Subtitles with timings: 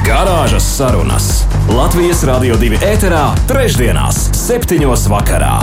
[0.00, 1.24] Garāžas sarunas
[1.68, 5.56] Latvijas Rādio 2 ēterā, trešdienās, septiņos vakarā.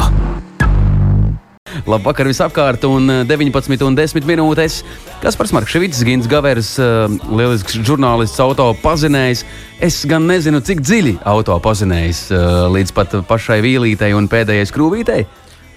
[1.89, 4.83] Labvakar visapkārt, un 19 un 10 minūtes.
[5.23, 9.43] Kaspars Markevits, Gins Gavers, eh, lielisks žurnālists, auto pazinējs.
[9.81, 15.25] Es gan nezinu, cik dziļi auto pazinējs eh, līdz pat pašai vīlītei un pēdējai skrūvītei.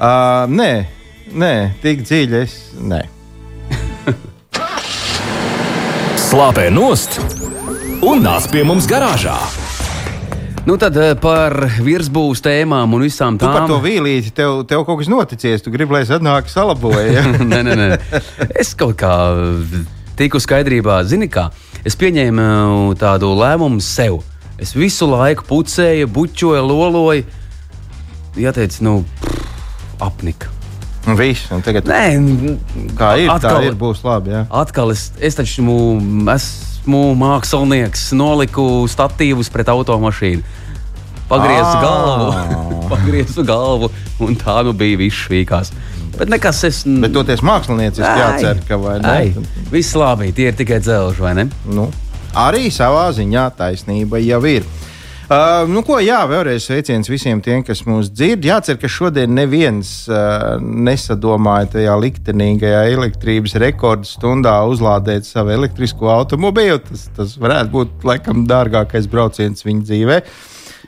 [0.00, 0.72] Uh, nē,
[1.32, 2.60] nē, tik dziļi es.
[2.76, 3.04] Nē.
[6.30, 7.39] Slāpē nost
[8.02, 9.36] un nāc pie mums garāžā!
[10.68, 13.70] Nu tad eh, par virsbūves tēmām un visām Tu par tām.
[13.70, 15.62] to vīlīti, tev, tev kaut kas noticies.
[15.64, 17.06] Tu gribi, lai es atnāku salaboju.
[17.16, 17.24] Ja?
[17.52, 17.88] nē, nē, nē.
[18.60, 19.12] Es kaut kā
[20.20, 21.48] tiku skaidrībā, zini, kā
[21.88, 24.20] es pieņēmu uh, tādu lēmumu sev.
[24.60, 27.24] Es visu laiku pucēju, bučoju, loloju.
[28.36, 29.40] Jāteic, nu, pff,
[30.04, 30.52] apnika.
[31.08, 32.02] Un viss, un tagad Nē,
[33.00, 34.36] kā ir, tā atkal- ir, būs labi.
[34.36, 34.44] Ja?
[34.60, 35.78] Atkal es, es taču mū,
[36.80, 40.42] esmu mākslinieks, noliku statīvus pret automašīnu.
[41.28, 41.82] Pagriezu Ā.
[41.84, 42.30] galvu,
[42.90, 45.70] pagriezu galvu, un tā nu bija viss švīkās.
[46.16, 46.82] Bet nekas es.
[46.84, 48.20] Bet toties mākslinieciski Ai.
[48.20, 49.08] jācer, ka vai ne?
[49.08, 51.46] Ai, Viss labi, tie ir tikai dzelži, vai ne?
[51.70, 51.86] Nu,
[52.34, 54.66] arī savā ziņā taisnība jau ir.
[55.30, 58.42] Uh, nu, ko, jā, vēlreiz sveiciens visiem tiem, kas mūs dzird.
[58.48, 66.80] Jācer, ka šodien neviens uh, nesadomāja tajā liktenīgajā elektrības rekordu stundā uzlādēt savu elektrisko automobīlu.
[66.88, 70.18] Tas, tas varētu būt laikam dārgākais brauciens viņa dzīvē.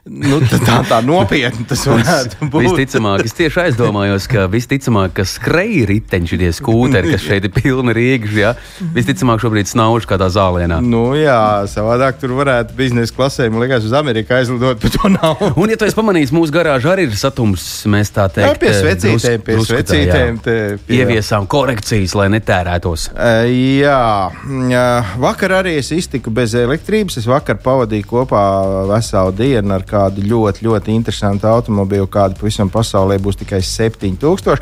[0.03, 2.65] Nu, tā, tā, nopietni tas varētu būt.
[2.65, 7.95] Visticamāk, es tieši aizdomājos, ka visticamāk, ka skrejai riteņš, tie skūteri, kas šeit ir pilni
[7.95, 8.51] rīkši, ja?
[8.97, 10.81] visticamāk, šobrīd snauž kādā zālienā.
[10.83, 11.37] Nu, jā,
[11.71, 15.39] savādāk tur varētu biznesa klasē, man liekas, uz Ameriku aizlidot, bet to nav.
[15.55, 18.73] Un, ja tu esi pamanījis, mūsu garāžā arī ir satums, mēs tā Jā, teikt, pie
[18.73, 19.69] eh, svecītēm, drusku- pie tā, jā.
[19.71, 20.43] svecītēm.
[20.43, 23.07] te pie- Ieviesām korekcijas, lai netērētos.
[23.15, 24.33] Uh, Jā,
[24.73, 24.85] jā,
[25.23, 27.17] vakar arī es iztiku bez elektrības.
[27.23, 28.43] Es vakar pavadīju kopā
[28.91, 34.59] veselu dienu ar kādu ļoti, ļoti interesantu automobīlu, kādu pavisam pasaulē būs tikai 7000.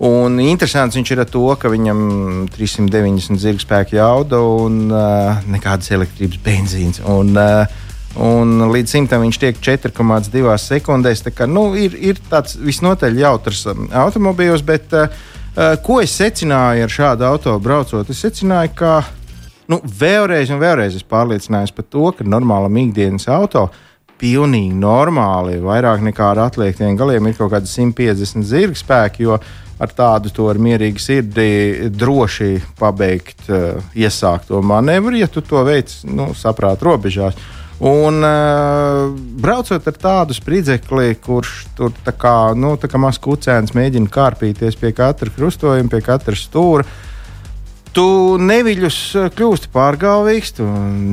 [0.00, 1.98] Un interesants viņš ir ar to, ka viņam
[2.54, 7.02] 390 zirga spēka jauda un uh, nekādas elektrības benzīns.
[7.04, 7.80] Un, uh,
[8.18, 11.22] Un līdz simtam viņš tiek 4,2 sekundēs.
[11.22, 15.06] Tā kā, nu, ir, ir tāds visnotaļ jautrs um, automobīls, bet uh,
[15.84, 18.10] ko es secināju ar šādu automašīnu braucot?
[18.10, 18.96] Es secināju, ka
[19.70, 23.68] nu, vēlreiz un vēlreiz esmu pārliecinājies par to, ka normālam ikdienas auto
[24.20, 29.38] pilnīgi normāli, vairāk nekā ar atliekiem galiem, ir kaut kāda 150 zirga spēka, jo
[29.80, 35.64] ar tādu to ar mierīgu sirdi droši pabeigt, uh, iesākt to manevru, ja tu to
[35.64, 37.38] veic nu, saprāta robežās.
[37.80, 39.06] Un uh,
[39.40, 44.76] braucot ar tādu spridzekli, kurš tur tā kā, nu, tā kā mazs kucēns mēģina kārpīties
[44.76, 46.84] pie katra krustojuma, pie katra stūra,
[47.90, 48.06] Tu
[48.38, 50.66] neviļus eh, kļūsti pārgalvīgs, tu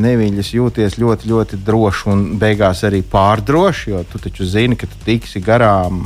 [0.03, 4.99] neviļus jūties ļoti, ļoti droši un beigās arī pārdroši, jo tu taču zini, ka tu
[5.07, 6.03] tiksi garām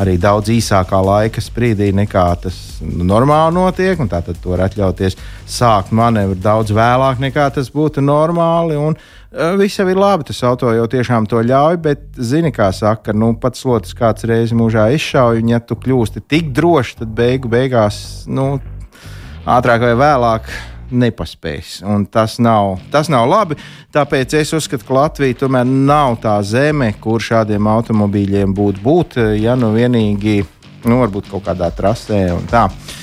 [0.00, 3.98] arī daudz īsākā laika sprīdī nekā tas normāli notiek.
[4.10, 5.18] Tātad tu vari atļauties
[5.50, 8.78] sākt manevru daudz vēlāk nekā tas būtu normāli.
[8.78, 12.70] Un, uh, Viss jau ir labi, tas auto jau tiešām to ļauj, bet, zini, kā
[12.74, 17.12] saka, nu, pats slotas kāds reizi mūžā izšauj, un ja tu kļūsti tik droši, tad
[17.18, 18.00] beigu beigās,
[18.30, 18.54] nu,
[19.48, 20.52] ātrāk vai vēlāk
[20.90, 21.80] nepaspēs.
[22.10, 23.58] Tas nav, tas nav labi.
[23.94, 29.56] Tāpēc es uzskatu, ka Latvija tomēr nav tā zeme, kur šādiem automobīļiem būtu būt, ja
[29.58, 30.42] nu vienīgi.
[30.80, 32.22] Nu, varbūt kaut kādā trasē.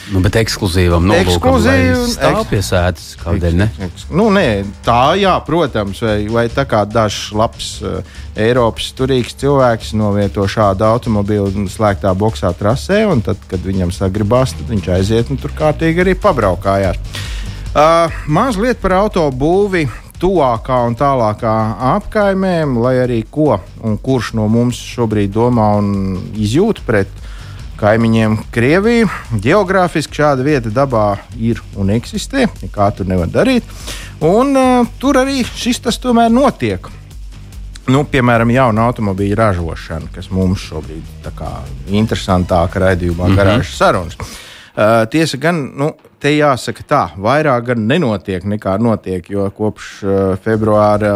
[0.10, 3.68] Nu, bet ekskluzīvam nolūkam, Ekskluzīvi lai un stāv eks- pie sēdes, kādēļ ne?
[4.10, 4.46] Nu, nē,
[4.86, 8.00] tā, jā, protams, vai, vai tā kā dažs labs uh,
[8.34, 14.74] Eiropas turīgs cilvēks novieto šādu automobīlu slēgtā boxā trasē, un tad, kad viņam sagribās, tad
[14.74, 16.98] viņš aiziet un tur kārtīgi arī pabraukājās.
[17.78, 19.86] Uh, mazliet par autobūvi.
[20.18, 21.52] Tuvākā un tālākā
[21.94, 25.92] apkaimēm, lai arī ko un kurš no mums šobrīd domā un
[26.34, 27.12] izjūt pret
[27.80, 29.10] kaimiņiem Krieviju.
[29.44, 33.68] Geogrāfiski šāda vieta dabā ir un eksistē, nekā tur nevar darīt.
[34.26, 36.90] Un, uh, tur arī šis tas tomēr notiek.
[37.88, 43.38] Nu, piemēram, jauna automobīļa ražošana, kas mums šobrīd ir interesantāka raidījumā, mm -hmm.
[43.40, 44.18] garāžas sarunas.
[44.20, 50.12] Uh, tiesa gan, nu, te jāsaka tā, vairāk gan nenotiek nekā notiek, jo kopš uh,
[50.44, 51.14] februāra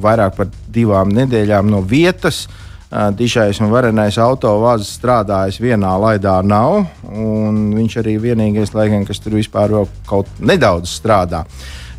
[0.00, 2.46] vairāk par divām nedēļām no vietas
[2.92, 6.82] dišais un varenais autovāzes strādājis vienā laidā nav.
[7.02, 11.46] Viņš arī vienīgais, laikam, kas tur vispār vēl kaut nedaudz strādā.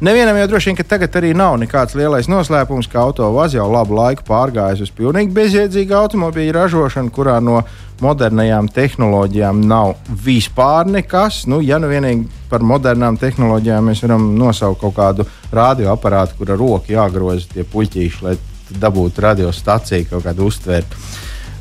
[0.03, 3.95] Nevienam jau droši vien, ka tagad arī nav nekāds lielais noslēpums, ka autovāze jau labu
[3.95, 7.61] laiku pārgājis uz pilnīgi bezjēdzīgu automobīļu ražošanu, kurā no
[8.03, 9.93] modernajām tehnoloģijām nav
[10.25, 11.45] vispār nekas.
[11.47, 16.59] Nu, ja nu vienīgi par modernām tehnoloģijām mēs varam nosaukt kaut kādu radioaparātu, kur ar
[16.59, 18.35] roku jāgroza tie puķīši, lai
[18.81, 20.97] dabūtu radiostaciju kaut kādu uztvērt.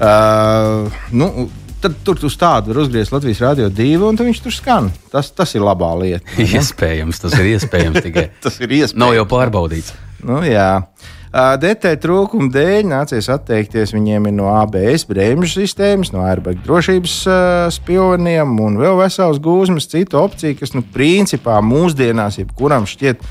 [0.02, 1.48] Uh, nu,
[1.82, 4.90] tad tur uz tādu var uzgriezt Latvijas rādio divu, un viņš tur skan.
[5.12, 6.38] Tas, tas ir labā lieta.
[6.58, 8.28] iespējams, tas ir iespējams tikai.
[8.44, 9.00] tas ir iespējams.
[9.02, 9.94] Nav jau pārbaudīts.
[10.22, 10.84] Nu, jā.
[11.32, 17.36] DT trūkuma dēļ nācies atteikties viņiem no ABS bremžu sistēmas, no airbag drošības uh,
[17.72, 23.24] spilveniem un vēl vesels gūzmas citu opciju, kas nu, principā mūsdienās jebkuram šķiet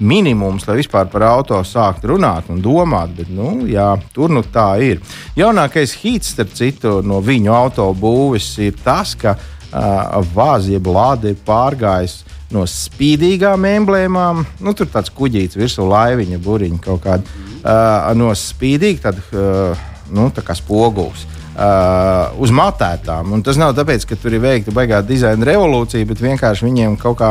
[0.00, 3.14] minimums, lai vispār par auto sāktu runāt un domāt.
[3.16, 5.02] Bet, nu, jā, tur nu tā ir.
[5.38, 11.40] Jaunākais hīts, starp citu, no viņu autobūves ir tas, ka uh, vāzi jeb lāde ir
[11.46, 12.22] pārgājis
[12.54, 14.44] no spīdīgām emblēmām.
[14.64, 17.38] Nu, tur tāds kuģītis virsū laiviņa, buriņa kaut kāda.
[17.58, 21.26] Uh, no spīdīga, tad uh, nu, tā kā spogulis.
[21.58, 23.32] Uh, uz matētām.
[23.34, 27.16] Un tas nav tāpēc, ka tur ir veikta baigā dizaina revolūcija, bet vienkārši viņiem kaut
[27.18, 27.30] kā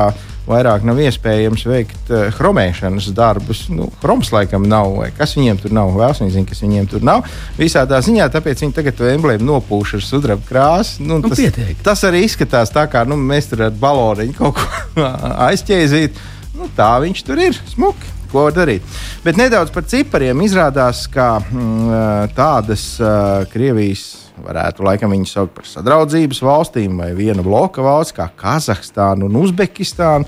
[0.49, 3.61] vairāk nav iespējams veikt uh, chromēšanas darbus.
[3.71, 5.93] Nu, chroms laikam nav, vai kas viņiem tur nav.
[5.95, 7.23] Vēls viņi zina, kas viņiem tur nav.
[7.55, 11.07] Visādā ziņā, tāpēc viņi tagad to emblēmu nopūš ar sudraba krāsu.
[11.07, 11.79] Nu, nu, tas, pietiek.
[11.87, 15.07] tas arī izskatās tā, kā nu, mēs tur ar baloniņu kaut ko
[15.47, 16.19] aizķēzīt.
[16.59, 17.63] Nu, tā viņš tur ir.
[17.71, 18.16] Smuki.
[18.31, 18.85] Ko var darīt?
[19.23, 20.41] Bet nedaudz par cipariem.
[20.45, 27.45] Izrādās, ka mm, tādas uh, Krievijas varētu laikam viņu saukt par sadraudzības valstīm vai viena
[27.45, 30.27] bloka valsts, kā Kazahstāna un Uzbekistāna,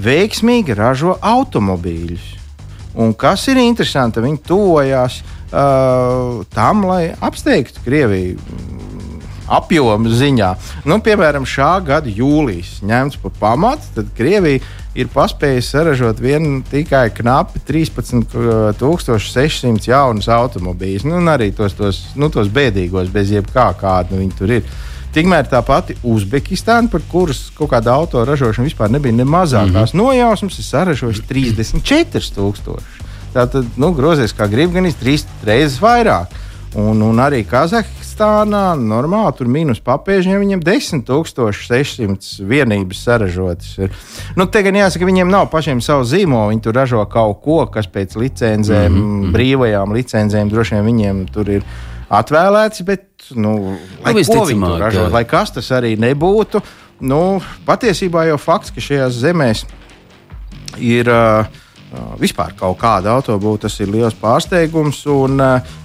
[0.00, 2.30] veiksmīgi ražo automobīļus.
[3.02, 8.40] Un kas ir interesanti, viņi tojās uh, tam, lai apsteigtu Krieviju
[9.52, 10.54] apjomu ziņā.
[10.88, 14.60] Nu, piemēram, šā gada jūlijas ņemts par pamatu, tad Krievija
[14.98, 21.04] ir paspējusi saražot vien tikai knapi 13,600 jaunus automobīļus.
[21.08, 24.64] Nu, arī tos, tos, nu, tos bēdīgos, bez jebkā kāda nu, viņi tur ir.
[25.12, 29.98] Tikmēr tā pati Uzbekistāna, par kuras kaut kāda auto ražošana vispār nebija ne mazākās mm
[29.98, 30.00] -hmm.
[30.00, 32.80] nojausmas, ir saražojusi 34,000.
[33.32, 36.26] Tātad, nu, grozies kā grib, gan trīs reizes vairāk.
[36.78, 43.74] Un, un arī Kazahstānā normāli tur mīnus papēžiem viņiem 10,600 vienības saražotas.
[43.76, 43.92] Ir.
[44.38, 46.54] Nu, te gan jāsaka, viņiem nav pašiem savu zīmolu.
[46.54, 49.34] Viņi tur ražo kaut ko, kas pēc licencēm, mm -hmm.
[49.36, 51.66] brīvajām licencēm droši vien viņiem tur ir
[52.08, 52.84] atvēlēts.
[52.88, 53.04] Bet,
[53.36, 54.14] nu, lai,
[54.56, 56.62] nu, ražot, lai kas tas arī nebūtu,
[57.00, 59.66] nu, patiesībā jau fakts, ka šajās zemēs
[60.80, 61.04] ir.
[61.08, 61.60] Uh,
[62.20, 65.02] vispār kaut kāda autobūva, tas ir liels pārsteigums.
[65.12, 65.40] Un,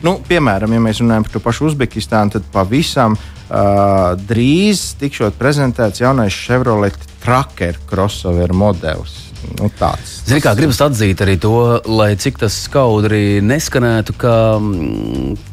[0.05, 6.03] nu, piemēram, ja mēs runājam par to pašu Uzbekistānu, tad pavisam uh, drīz tikšot prezentēts
[6.03, 9.23] jaunais Chevrolet Tracker crossover modelis.
[9.57, 11.53] Nu, Ziniet, kā gribas atzīt arī to,
[11.87, 14.33] lai cik tas skaudri neskanētu, ka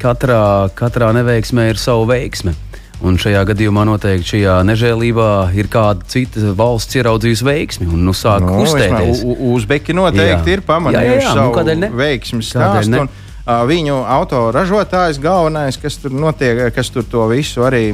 [0.01, 0.41] katrā,
[0.75, 2.55] katrā neveiksmē ir sava veiksme.
[3.03, 8.45] Un šajā gadījumā noteikti šajā nežēlībā ir kāda cita valsts ieraudzījusi veiksmi un nu, sāk
[8.45, 9.23] nu, kustēties.
[9.51, 10.57] Uzbeki noteikti jā.
[10.57, 13.03] ir pamanījuši nu, savu nu, veiksmi stāstu.
[13.03, 13.11] Un,
[13.43, 17.89] uh, viņu autoražotājs galvenais, kas tur notiek, kas tur to visu arī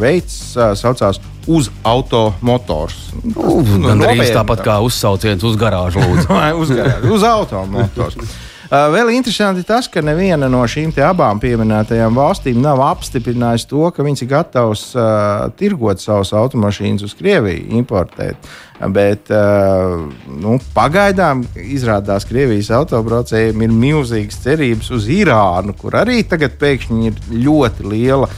[0.00, 2.96] veids, uh, saucās uz automotors.
[3.24, 6.28] Nu, Gan arī tāpat kā uzsauciens uz garāžu lūdzu.
[6.64, 8.22] uz, garāžu, uz automotors.
[8.68, 14.04] Uh, vēl interesanti tas, ka neviena no šīm abām pieminētajām valstīm nav apstiprinājusi to, ka
[14.04, 18.50] viņas ir gatavas uh, tirgot savus automašīnas uz Krieviju, importēt.
[18.92, 20.04] Bet uh,
[20.42, 27.08] nu, pagaidām izrādās, ka Krievijas autobraucējiem ir milzīgas cerības uz Irānu, kur arī tagad pēkšņi
[27.08, 28.36] ir ļoti liela uh,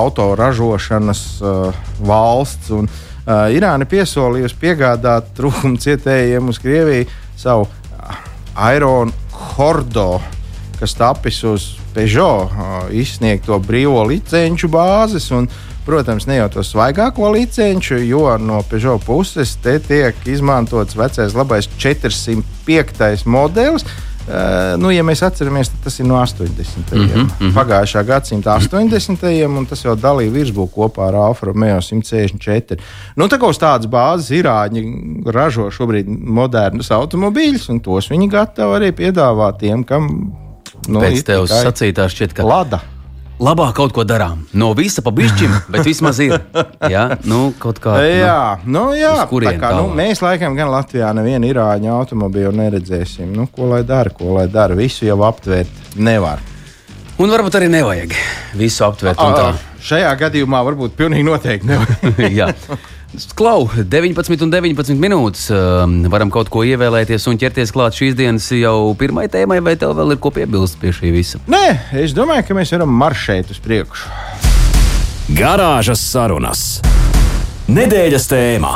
[0.00, 2.72] autoražošanas uh, valsts.
[2.72, 7.68] Un, uh, Irāna piesolījusi piegādāt trūkuma cietējiem uz Krieviju savu
[8.56, 10.20] Airona Hordo,
[10.80, 12.52] kas tapis uz Peugeot
[12.92, 15.30] izsniegto brīvo licenču bāzes.
[15.36, 15.48] Un,
[15.86, 21.68] protams, ne jau to svaigāko licenču, jo no Peugeot puses te tiek izmantots vecais labais
[21.78, 23.26] 405.
[23.26, 23.86] modelis,
[24.26, 26.90] Uh, nu, ja mēs atceramies, tas ir no 80.
[26.90, 27.52] Mm -hmm, mm -hmm.
[27.54, 29.58] pagājušā gadsimta 80.
[29.58, 32.80] un tas jau dalīja virsmu kopā ar Alfa Romeo 164.
[33.16, 34.82] Nu, tā kā uz tādas bāzes Irāņi
[35.26, 40.32] ražo šobrīd modernus automobīļus, un tos viņi gatavi arī piedāvāt tiem, kam
[40.88, 42.80] nu, Pēc tevis sacītā šķiet, ka Lada
[43.42, 44.44] labāk kaut ko darām.
[44.56, 46.36] No visa pa bišķim, bet vismaz ir.
[46.92, 47.98] Jā, nu, kaut kā.
[48.04, 53.32] Jā, nu, jā tā kā, nu, mēs laikam gan Latvijā nevienu irāņu automobīlu neredzēsim.
[53.36, 54.76] Nu, ko lai dara, ko lai dara?
[54.78, 56.42] Visu jau aptvērt nevar.
[57.16, 58.12] Un varbūt arī nevajag
[58.60, 59.14] visu tā.
[59.16, 59.54] Ā,
[59.86, 62.66] Šajā gadījumā varbūt pilnīgi noteikti nevajag.
[63.34, 65.46] Klau, 19 un 19 minūtes.
[65.54, 69.94] um, Varam kaut ko ievēlēties un ķerties klāt šīs dienas jau pirmai tēmai, vai tev
[69.96, 71.40] vēl ir ko piebilst pie šī visa?
[71.48, 71.64] Nē,
[72.02, 74.10] es domāju, ka mēs varam maršēt uz priekšu.
[75.36, 76.66] Garāžas sarunas.
[77.72, 78.74] Nedēļas tēmā.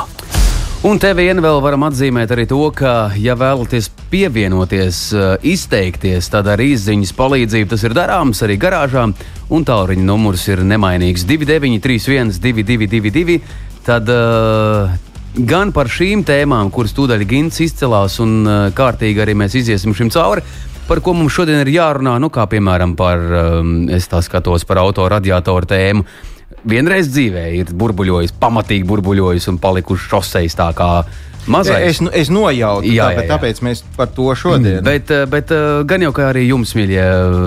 [0.89, 6.49] Un te vien vēl varam atzīmēt arī to, ka, ja vēlaties pievienoties, uh, izteikties, tad
[6.49, 9.13] ar izziņas palīdzību tas ir darāms arī garāžām.
[9.53, 13.43] Un tālruņa numurs ir nemainīgs 2931, 222,
[13.87, 14.91] tad uh,
[15.35, 20.11] gan par šīm tēmām, kuras tūdaļ Gins izcelās, un uh, kārtīgi arī mēs iziesim šim
[20.15, 20.45] cauri.
[20.91, 23.23] Par ko mums šodien ir jārunā, nu, kā piemēram par,
[23.61, 26.07] um, es tā skatos par autoradiatoru tēmu.
[26.67, 30.91] Vienreiz dzīvē ir burbuļojis, pamatīgi burbuļojis un palikuši šoseis tā kā
[31.47, 32.01] mazais.
[32.01, 34.83] Es, es nojautu, Jā, jā, jā, jā, tāpēc mēs par to šodien.
[34.85, 35.55] Bet, bet
[35.89, 37.07] gan jau kā arī jums, mīļie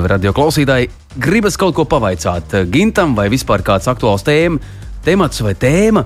[0.09, 0.89] radioklausītāji,
[1.21, 4.63] gribas kaut ko pavaicāt Gintam vai vispār kāds aktuāls tēma,
[5.05, 6.05] temats vai tēma.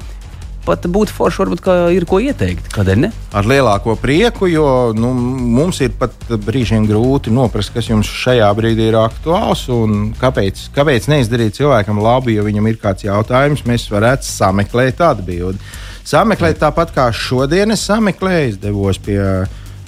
[0.67, 2.65] Pat būtu forši, varbūt, ka ir ko ieteikt.
[2.75, 3.09] Kādēļ ne?
[3.39, 4.65] Ar lielāko prieku, jo
[4.97, 6.11] nu, mums ir pat
[6.43, 12.35] brīžiem grūti noprast, kas jums šajā brīdī ir aktuāls un kāpēc, kāpēc neizdarīt cilvēkam labi,
[12.35, 15.71] ja viņam ir kāds jautājums, mēs varētu sameklēt atbildi.
[16.07, 19.21] Sameklēt tāpat kā šodien es sameklēju, devos pie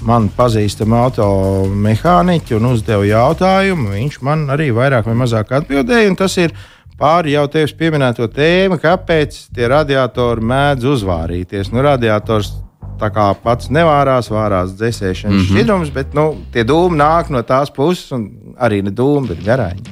[0.06, 3.94] man pazīstama automehāniķa un uzdevu jautājumu.
[3.96, 6.56] Viņš man arī vairāk vai mazāk atbildēja, un tas ir
[7.00, 11.72] pāri jau tevis pieminēto tēmu, kāpēc tie radiatori mēdz uzvārīties.
[11.74, 12.52] Nu, radiators
[13.00, 15.50] tā kā pats nevārās, vārās dzēsēšanas mm -hmm.
[15.54, 18.30] šķidrums, bet nu, tie dūmi nāk no tās puses, un
[18.60, 19.86] arī ne dūmi, bet garāņi.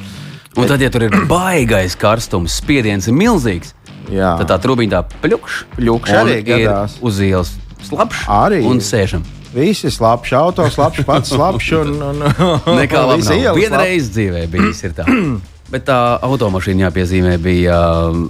[0.57, 3.73] Un tad, ja tur ir baigais karstums, spiediens ir milzīgs,
[4.11, 4.35] Jā.
[4.41, 6.99] tad tā trūciņa tā pļukš, Pļukš un arī gadās.
[7.01, 9.25] uz ielas slapjš Arī un sēžam.
[9.53, 11.75] Visi slapši, auto slapši, pats slapši.
[11.75, 12.23] Un, un,
[12.81, 13.19] Nekā nav.
[13.19, 13.83] ielas Viena slapši.
[13.83, 15.05] reize dzīvē bijis ir tā.
[15.71, 18.29] Bet tā automašīna jāpiezīmē bija um,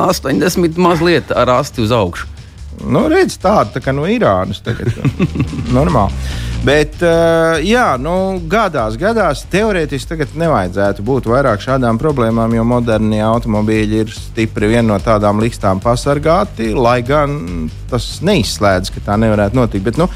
[0.00, 2.28] 80 mazliet ar asti uz augšu.
[2.80, 4.62] Nu, redz, tāda tā kā no Irānas.
[4.64, 4.94] Tagad,
[5.76, 6.16] normāli.
[6.64, 13.22] Bet, uh, jā, nu, gadās, gadās, teorētiski tagad nevajadzētu būt vairāk šādām problēmām, jo modernie
[13.24, 19.56] automobīļi ir stipri vien no tādām likstām pasargāti, lai gan tas neizslēdz, ka tā nevarētu
[19.56, 19.86] notikt.
[19.88, 20.08] Bet, nu,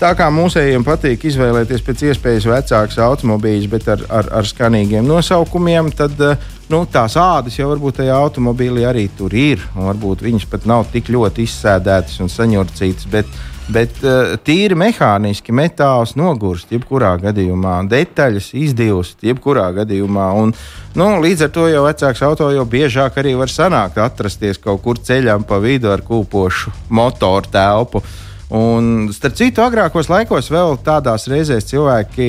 [0.00, 5.90] Tā kā mūsējiem patīk izvēlēties pēc iespējas vecākus automobīļus, bet ar, ar, ar skanīgiem nosaukumiem,
[5.92, 9.60] tad eh, nu, tās ādas jau varbūt tajā automobīlī arī tur ir.
[9.76, 13.10] Varbūt viņas pat nav tik ļoti izsēdētas un saņurcītas.
[13.12, 13.28] Bet,
[13.68, 20.30] bet eh, tīri mehāniski metāls nogurst, jebkurā gadījumā, detaļas izdīvst, jebkurā gadījumā.
[20.40, 20.56] Un,
[20.96, 25.04] nu, līdz ar to jau vecāks auto jau biežāk arī var sanākt, atrasties kaut kur
[25.04, 28.04] ceļām pa vidu ar kūpošu motoru telpu.
[28.50, 32.24] Un, starp citu, agrākos laikos vēl tādās reizēs cilvēki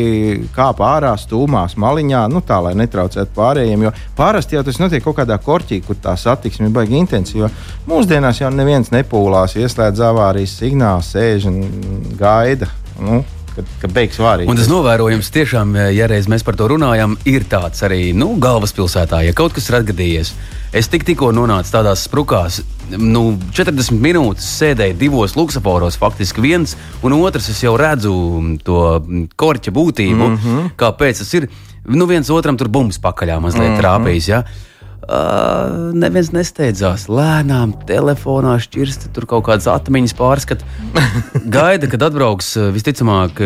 [0.53, 3.87] kāpa ārā stūmās, maliņā, nu tā, lai netraucētu pārējiem.
[3.87, 7.49] Jo parasti jau tas notiek kaut kādā korķī, kur tā satiksme ir baigi intensīva.
[7.89, 11.63] Mūsdienās jau neviens nepūlās, ieslēdz avārijas signālu, sēž un
[12.21, 12.69] gaida.
[13.01, 14.47] Nu, Kad, kad beigs vārīt.
[14.47, 19.25] Un tas novērojums tiešām, ja reiz mēs par to runājam, ir tāds arī nu, galvaspilsētā,
[19.27, 20.31] ja kaut kas ir atgadījies.
[20.71, 22.61] Es tik, tikko nonācu tādās sprukās,
[22.95, 27.49] nu, 40 minūtes sēdēju divos luksuforos, faktiski viens un otrs.
[27.51, 28.13] Es jau redzu
[28.63, 28.79] to
[29.35, 30.71] korķa būtību, mm -hmm.
[30.79, 31.49] kāpēc tas ir.
[31.83, 33.81] Nu, viens otram tur bumbuļs pakaļā mazliet mm -hmm.
[33.81, 34.27] trāpījis.
[34.29, 34.43] Ja?
[35.01, 37.07] Uh, neviens nesteidzās.
[37.09, 40.67] Lēnām, telefonā šķirsta, tur kaut kādas atmiņas pārskata.
[41.55, 43.41] Gaida, kad atbrauks visticamāk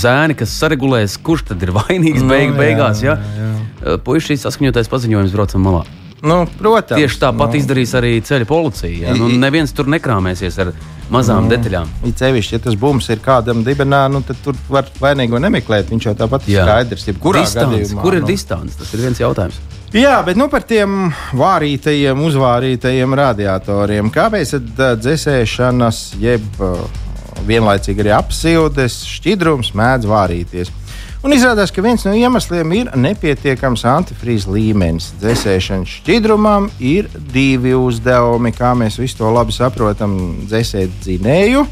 [0.00, 3.04] zēni, kas saregulēs, kurš tad ir vainīgs Nu, beig, jā, beigās.
[3.04, 3.20] Ja?
[3.36, 3.52] jā.
[3.84, 5.84] Uh, Puisīs saskaņotais paziņojums braucam malā.
[6.26, 9.08] Nu, protams, Tieši tāpat nu, izdarīs arī ceļa policija.
[9.08, 9.16] Ja?
[9.18, 10.72] Nu, neviens tur nekrāmēsies ar
[11.12, 11.92] mazām Nu, detaļām.
[12.08, 15.92] It sevišķi, ja tas bums ir kādam dibenā, nu, tad tur var vainīgo nemeklēt.
[15.94, 17.06] Viņš jau tāpat ir skaidrs.
[17.06, 18.30] Distance, gadījumā, kur ir nu.
[18.32, 18.78] distance?
[18.80, 19.60] Tas ir viens jautājums.
[19.94, 24.10] Jā, bet nu par tiem vārītajiem, uzvārītajiem radiatoriem.
[24.12, 26.58] Kāpēc tad dzēsēšanas, jeb
[27.46, 30.72] vienlaicīgi arī apsildes šķidrums mēdz vārīties?
[31.24, 35.12] Un izrādās, ka viens no iemesliem ir nepietiekams antifrīz līmenis.
[35.22, 41.66] Dzēsēšanas šķidrumam ir divi uzdevumi, kā mēs visi to labi saprotam, dzēsēt dzinēju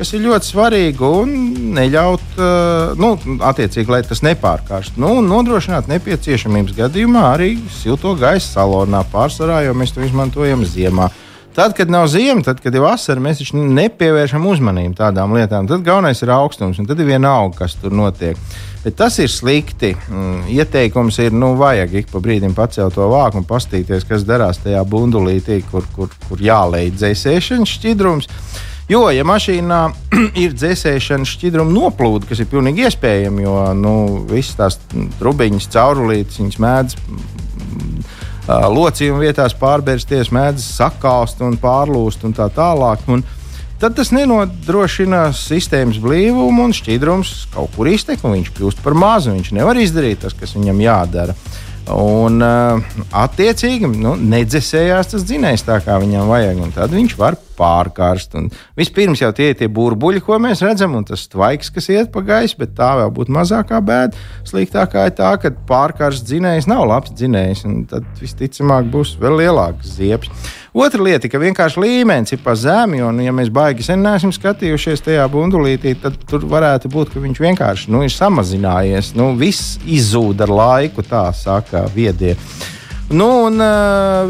[0.00, 1.32] kas ir ļoti svarīgi, un
[1.76, 3.10] neļaut, uh, nu,
[3.44, 4.96] attiecīgi, lai tas nepārkārst.
[5.00, 11.10] Nu, nodrošināt nepieciešamības gadījumā arī silto gaisa salonā pārsvarā, jo mēs to izmantojam ziemā.
[11.52, 15.68] Tad, kad nav ziema, tad, kad ir vasara, mēs taču nepievēršam uzmanību tādām lietām.
[15.68, 18.38] Tad galvenais ir augstums, un tad ir vienalga, kas tur notiek.
[18.80, 19.92] Bet tas ir slikti.
[20.08, 24.62] Mm, Ieteikums ir, nu, vajag ik pa brīdim pacelt to vāku un paskatīties, kas darās
[24.64, 28.30] tajā bundulītī, kur, kur, kur jālēj dzēsēšanas šķidrums.
[28.90, 29.82] Jo, ja mašīnā
[30.44, 33.92] ir dzēsēšana šķidruma noplūde, kas ir pilnīgi iespējama, jo nu,
[34.32, 34.80] visas tās
[35.20, 36.98] trubiņas, caurulītes, viņas mēdz
[38.48, 43.04] locījuma vietās pārbērsties, mēdz sakāst un pārlūst un tā tālāk.
[43.12, 43.22] Un
[43.80, 49.34] tad tas nenodrošina sistēmas blīvumu un šķidrums kaut kur iztek, un viņš kļūst par mazu.
[49.36, 51.36] Viņš nevar izdarīt tas, kas viņam jādara.
[51.90, 52.38] Un,
[53.16, 56.60] attiecīgi, nu, nedzesējās tas dzinējs tā, kā viņam vajag.
[56.76, 58.36] Tad viņš var pārkarst.
[58.38, 62.12] Un vispirms jau tie ir tie burbuļi, ko mēs redzam, un tas tvaiks, kas iet
[62.14, 64.28] pa gaisu, bet tā vēl būtu mazākā bēda.
[64.46, 69.96] Sliktākā ir tā, ka pārkarsts dzinējs nav labs dzinējs, un tad visticamāk būs vēl lielāks
[69.96, 70.30] ziepes.
[70.70, 75.02] Otra lieta, ka vienkārši līmenis ir pa zemi, un, ja mēs baigi sen neesam skatījušies
[75.02, 79.10] tajā bundulītī, tad tur varētu būt, ka viņš vienkārši nu, ir samazinājies.
[79.18, 82.36] Nu, viss izzūd ar laiku, tā saka viedie.
[83.10, 83.58] Nu, un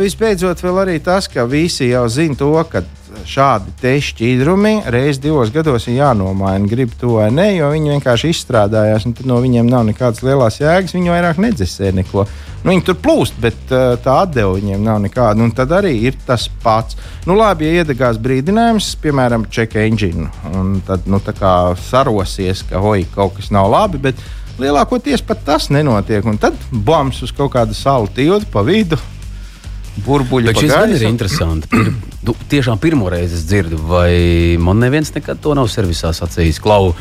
[0.01, 2.81] visbeidzot, vēl arī tas, ka visi jau zina to, ka
[3.29, 8.31] šādi te šķidrumi reizes divos gados ir jānomaina, grib to vai nē, jo viņi vienkārši
[8.35, 10.95] izstrādājās, un no viņiem nav nekādas lielas jēgas.
[10.97, 12.27] Viņi vairāk nedzesē neko.
[12.61, 15.41] Nu, viņi tur plūst, bet uh, tā atdeva viņiem nav nekāda.
[15.41, 16.99] Un tad arī ir tas pats.
[17.29, 21.23] Nu, labi, ja iedegās brīdinājums, piemēram, check engine, un tad nu,
[21.89, 24.03] sarosies, ka oi, kaut kas nav labi.
[24.11, 24.21] Bet,
[24.61, 26.27] Lielākoties pat tas nenotiek.
[26.29, 28.99] Un tad bombs uz kaut kādu salu tiltu pa vidu,
[30.05, 30.53] burbuļu.
[30.69, 31.71] Gan ir interesanti.
[31.71, 31.91] Pir,
[32.27, 36.61] tu, tiešām pirmo reizi dzirdu, vai man neviens nekad to nav servisā sacījis.
[36.63, 36.95] Klau,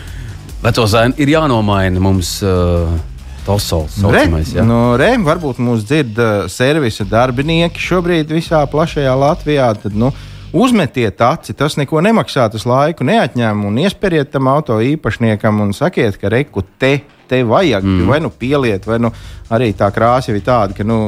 [0.63, 2.39] veco zēnu ir jānomaina mums.
[2.45, 2.97] Uh,
[3.39, 4.61] Tosols, nu, re, ja?
[4.67, 9.71] nu, re, varbūt mūsu dzird uh, servisa darbinieki šobrīd visā plašajā Latvijā.
[9.79, 10.11] Tad, nu,
[10.49, 16.17] Uzmetiet aci, tas neko nemaksā, tas laiku neatņem, un iespēriet tam auto īpašniekam un sakiet,
[16.17, 16.95] ka reku te
[17.29, 18.09] te vajag, mm.
[18.09, 19.11] vai nu pieliet, vai nu
[19.53, 20.99] arī tā krāsa ir tāda, ka nu,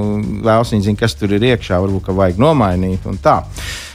[0.42, 3.42] vēlas viņa zina, kas tur ir iekšā, varbūt ka vajag nomainīt un tā.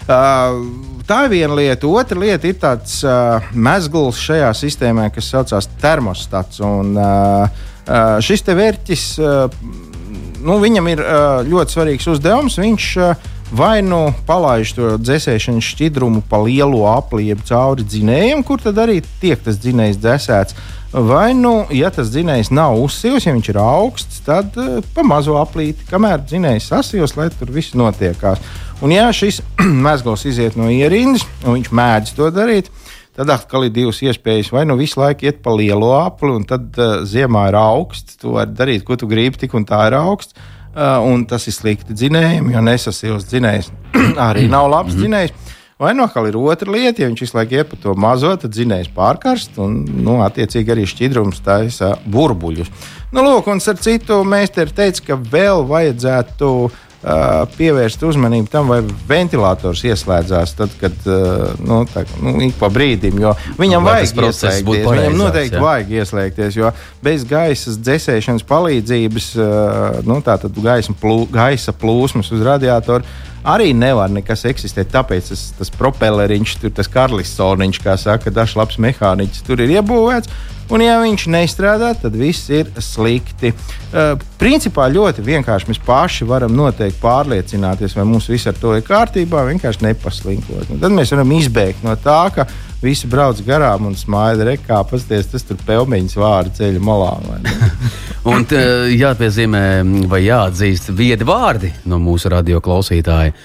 [0.06, 0.60] Uh,
[1.06, 1.88] tā ir viena lieta.
[1.90, 6.62] Otra lieta ir tāds uh, mezgls šajā sistēmā, kas saucās termostats.
[6.62, 7.46] Un, uh,
[7.86, 9.58] uh, šis te vērķis, uh,
[10.46, 12.58] nu, viņam ir uh, ļoti svarīgs uzdevums.
[12.62, 18.78] Viņš uh, vai nu palaiž to dzēsēšanas šķidrumu pa lielo aplieku cauri dzinējiem, kur tad
[18.82, 20.58] arī tiek tas dzinējs dzēsēts.
[20.96, 25.34] Vai nu, ja tas dzinējs nav uzsils, ja viņš ir augsts, tad uh, pa mazo
[25.36, 28.40] aplīti, kamēr dzinējs sasils, lai tur viss notiekās.
[28.80, 29.42] Un, ja šis
[29.86, 32.70] mezgls iziet no ierindas, un viņš mēdz to darīt,
[33.18, 34.52] tad atkal ir divas iespējas.
[34.54, 38.36] Vai nu visu laiku iet pa lielo apli, un tad uh, ziemā ir augsts, tu
[38.38, 40.38] vari darīt, ko tu gribi, tik un tā ir augsts.
[40.76, 43.70] Uh, un tas ir slikti dzinējiem, jo nesasils dzinējs
[44.28, 45.02] arī nav labs mm -hmm.
[45.02, 45.54] dzinējs.
[45.80, 48.92] Vai nu atkal ir otra lieta, ja viņš visu laiku iepa to mazo, tad zinājums
[48.96, 52.68] pārkarst un, nu, attiecīgi arī šķidrums taisa burbuļus.
[53.12, 56.85] Nu, lūk, un ar citu meistari teica, ka vēl vajadzētu uh,
[57.56, 61.08] pievērst uzmanību tam, vai ventilators ieslēdzās tad, kad
[61.62, 63.20] nu, tā, nu, ik pa brīdim.
[63.60, 64.88] Viņam vai vajag ieslēgties.
[64.88, 65.62] Viņam noteikti jā.
[65.62, 66.72] vajag ieslēgties, jo
[67.04, 69.30] bez gaisa dzēsēšanas palīdzības,
[70.08, 70.20] nu,
[70.64, 73.06] gaisa, plū, gaisa plūsmas uz radiatoru
[73.46, 74.90] arī nevar nekas eksistēt.
[74.94, 80.32] Tāpēc tas, tas propelleriņš, tur, tas karlisoniņš, kā saka, dažs labs mehāniķis tur ir iebūvēts.
[80.74, 83.52] Un, ja viņš nestrādā, tad viss ir slikti.
[83.94, 88.82] Uh, principā ļoti vienkārši mēs paši varam noteikti pārliecināties, vai mums viss ar to ir
[88.86, 90.72] kārtībā, vienkārši nepaslinkot.
[90.74, 92.48] Un tad mēs varam izbēgt no tā, ka
[92.82, 97.12] visi brauc garām un smaida rekā, pasties, tas tur pelmeņas vārdu ceļa malā.
[98.32, 98.46] un
[98.96, 99.62] jāpiezīmē
[100.10, 103.36] vai jāatzīst viedi vārdi no mūsu radio klausītāja.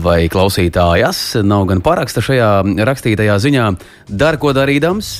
[0.00, 2.52] Vai klausītājas nav gan paraksta šajā
[2.88, 3.66] rakstītajā ziņā,
[4.08, 5.10] dar ko darīdams,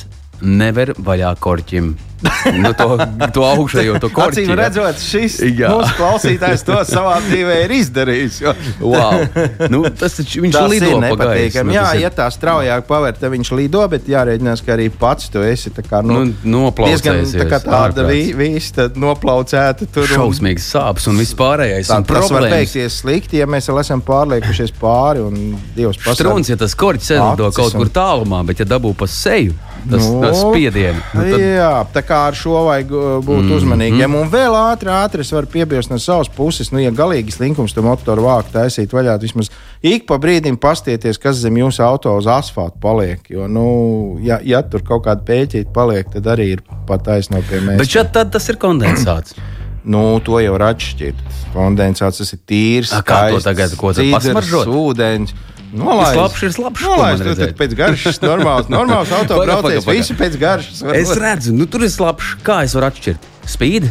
[0.41, 1.91] never vaļā korķim.
[2.63, 2.97] nu, to,
[3.33, 4.43] to augšējo to korķi.
[4.43, 5.69] Acīm redzot, šis jā.
[5.71, 8.39] mūsu klausītājs to savā dzīvē ir izdarījis.
[8.43, 8.53] Jo...
[8.83, 9.23] wow.
[9.71, 11.71] nu, tas taču viņš tas lido nepatīkami.
[11.71, 12.03] Nu, jā, ir...
[12.05, 15.85] ja tā straujāk paver, tad viņš lido, bet jārēķinās, ka arī pats tu esi tā
[15.85, 17.37] kā nu, nu, noplaucējies.
[17.39, 20.09] Tā kā tāda viss noplaucēta tur.
[20.11, 21.87] Šausmīgs sāpes un viss pārējais.
[21.87, 25.39] Tā, un tas var beigties slikti, ja mēs vēl esam pārliekušies pāri un
[25.75, 26.19] Dievs pasaka.
[26.19, 29.55] Strūns, ja tas korķis sēž kaut kur tālumā, bet ja dabū pa seju
[29.89, 31.03] tas, nu, tas spiediens.
[31.13, 31.43] Nu, tad...
[31.43, 33.57] Jā, tā kā ar šo vajag uh, būt mm -hmm.
[33.57, 34.15] uzmanīgiem.
[34.19, 37.85] Un vēl ātri, ātri es varu piebilst no savas puses, nu, ja galīgi slinkums tam
[37.85, 42.77] motoru vāku taisīt vaļā, vismaz ik pa brīdim pastieties, kas zem jūsu auto uz asfalta
[42.81, 43.19] paliek.
[43.29, 47.61] Jo, nu, ja, ja tur kaut kāda pēķīte paliek, tad arī ir pat taisno pie
[47.61, 47.77] mēs.
[47.77, 49.35] Bet šeit tas ir kondensāts.
[49.89, 51.21] Nu, to jau var atšķirt.
[51.53, 52.91] Kondensāts tas ir tīrs.
[52.93, 54.67] A, kā to tagad, ko tas pasmaržot?
[54.67, 55.31] Ūdens.
[55.73, 56.17] Nolaist.
[56.17, 56.81] Labs ir labs.
[56.81, 59.85] Nolaist, tu, tad pēc garšas normāls, normāls autobraucējs.
[59.89, 60.83] Visi pēc garšas.
[60.97, 62.35] Es redzu, nu tur ir labs.
[62.45, 63.27] Kā es varu atšķirt?
[63.49, 63.89] Spīd?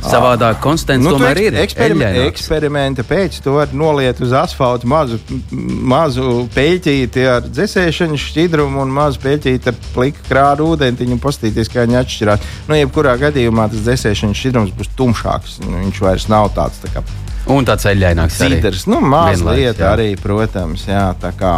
[0.00, 2.30] Savādāk konstants Nu, tomēr ir eksperime- eļļaināks.
[2.32, 5.18] Eksperimenta pēc to var noliet uz asfalta mazu,
[5.52, 11.84] mazu peļķīti ar dzēsēšanu šķidrumu un mazu peļķīti ar pliku krāru ūdentiņu un pastīties, kā
[11.84, 12.48] viņi atšķirās.
[12.70, 15.60] Nu, jebkurā gadījumā tas dzēsēšanas šķidrums būs tumšāks.
[15.68, 17.04] Nu, viņš vairs nav tāds tā kā
[17.50, 18.60] Un tāds eļļaināks arī.
[18.60, 18.86] cīders.
[18.90, 21.56] Nu, mazliet Vienlaiks, arī, protams, jā, tā kā.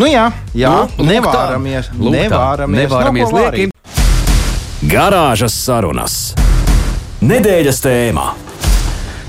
[0.00, 3.72] Nu jā, jā Nu, nevāramies, Lūk nevāramies, nevāramies ko liekim.
[4.92, 6.16] Garāžas sarunas.
[7.22, 8.30] Nedēļas tēmā.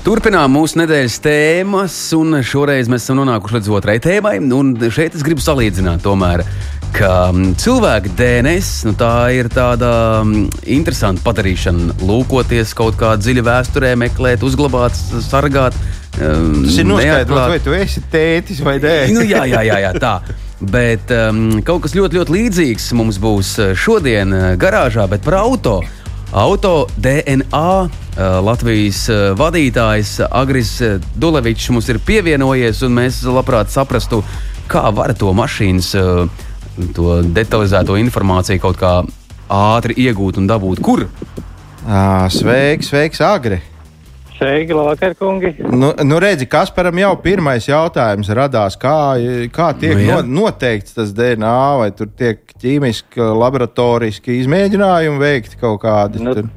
[0.04, 4.34] Turpinām mūsu nedēļas tēmas, un šoreiz mēs esam nonākuši līdz otrai tēmai.
[4.52, 6.42] Un šeit es gribu salīdzināt, tomēr,
[6.94, 9.90] ka mm, cilvēka DNS nu, tā ir tāda
[10.22, 11.98] mm, interesanta padarīšana.
[12.06, 15.76] Lūkoties kaut kā dziļi vēsturē, meklēt, uzglabāt, sargāt.
[16.18, 18.94] mm, Tas ir noskaidrots, vai tu esi tētis vai nē.
[19.14, 20.14] Nu, jā, jā, jā, jā, tā.
[20.64, 25.40] Bet um, kaut kas ļoti, ļoti līdzīgs mums būs uh, šodien uh, garāžā, bet par
[25.42, 25.80] auto.
[26.34, 27.90] Auto DNA uh,
[28.42, 29.04] Latvijas
[29.38, 30.72] vadītājs Agris
[31.20, 34.22] Dulevičs mums ir pievienojies, un mēs labprāt saprastu,
[34.70, 36.43] kā var to mašīnas, uh,
[36.96, 38.96] to detalizēto informāciju kaut kā
[39.52, 40.82] ātri iegūt un dabūt.
[40.84, 41.06] Kur?
[42.34, 43.60] Sveiks, sveiks, Agri!
[44.34, 45.52] Sveiki, labvakar, kungi.
[45.62, 49.14] Nu, nu redzi, Kasparam jau pirmais jautājums radās, kā,
[49.54, 50.16] kā tiek Nu, jā.
[50.24, 56.24] no, noteikts tas DNA, vai tur tiek ķīmiski, laboratoriski izmēģinājumi veikti kaut kādi.
[56.24, 56.50] Nu, tur?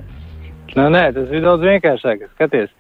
[0.74, 2.26] Nu, nē, tas ir daudz vienkāršāk.
[2.34, 2.74] Skaties,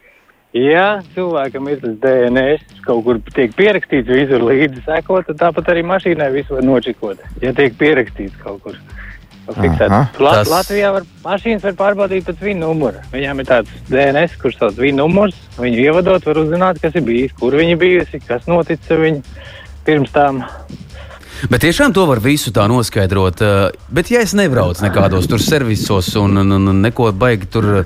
[0.55, 5.83] ja cilvēkam ir tas DNS, kaut kur tiek pierakstīts, visur līdzi sekot, tad tāpat arī
[5.87, 7.19] mašīnai visu var nočikot.
[7.43, 8.79] Ja tiek pierakstīts kaut kur.
[9.47, 9.87] Fiksēt.
[9.87, 10.09] Aha.
[10.19, 10.49] La Tas- tas...
[10.51, 13.03] Latvijā var, mašīnas var pārbaudīt pēc viņa numura.
[13.13, 15.37] Viņām ir tāds DNS, kurš sauc viņa numurs.
[15.55, 19.21] Viņu ievadot, var uzzināt, kas ir bijis, kur viņa bijusi, kas noticis ar viņu
[19.87, 20.41] pirms tam.
[21.49, 23.41] Bet tiešām to var visu tā noskaidrot.
[23.41, 27.83] uh, Bet, ja es nebraucu nekādos tur servisos un, un, un neko baigi tur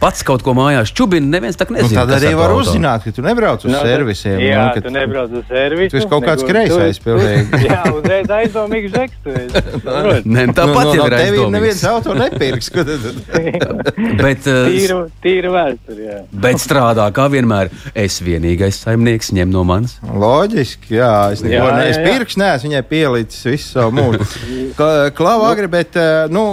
[0.00, 2.00] pats kaut ko mājās čubinu, neviens tā Nu, nezina.
[2.06, 2.70] tad kas arī ar var to auto.
[2.70, 4.38] uzzināt, ka tu nebrauc uz Nu, tad- servisiem.
[4.40, 5.90] Jā, nu, ka tu nebrauc uz servisu.
[5.92, 7.60] tu esi kaut kāds kreisais tu- pilnīgi.
[7.68, 9.18] Jā, uzreiz aizdomīgs žeks.
[9.24, 9.62] tu esi.
[9.84, 10.28] Saproti?
[10.34, 11.52] Nē, nu, tāpat nu, jau no ir tevis aizdomīgs.
[11.52, 12.70] neviens auto nepirks.
[12.72, 13.60] tad-
[14.24, 16.16] Bet, uh, Tīra, tīra vēsture, jā.
[16.32, 17.68] bet strādā kā vienmēr.
[17.94, 19.98] Es vienīgais saimnieks ņem no manis.
[20.04, 21.12] Loģiski, jā.
[21.36, 24.26] Es neko neesmu pirks, neesmu viņai pielicis visu savu mūžu.
[25.18, 26.44] Klau agri, bet, eh, nu,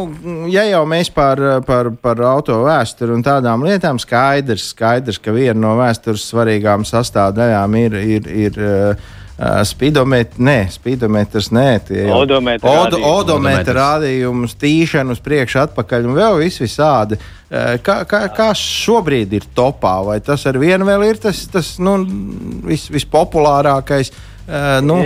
[0.54, 5.58] ja jau mēs par, par, par auto vēsturi un tādām lietām, skaidrs, skaidrs ka viena
[5.67, 8.02] no vēstures svarīgām sastāvdaļām ir.
[8.17, 13.06] ir, ir uh, Spidometrs, nē, spidometrs, nē, tie jau- Odometra Odo, rādījumi.
[13.06, 13.78] odometra Odometrs.
[13.78, 17.19] rādījumus, tīšanu uz priekšu, atpakaļ un vēl viss visādi.
[17.52, 19.93] Eh, Kā, kā, kā šobrīd ir topā?
[20.08, 22.00] Vai tas ar vienu vēl ir tas, tas nu,
[22.65, 24.10] vis, vispopulārākais
[24.48, 24.98] eh, nu,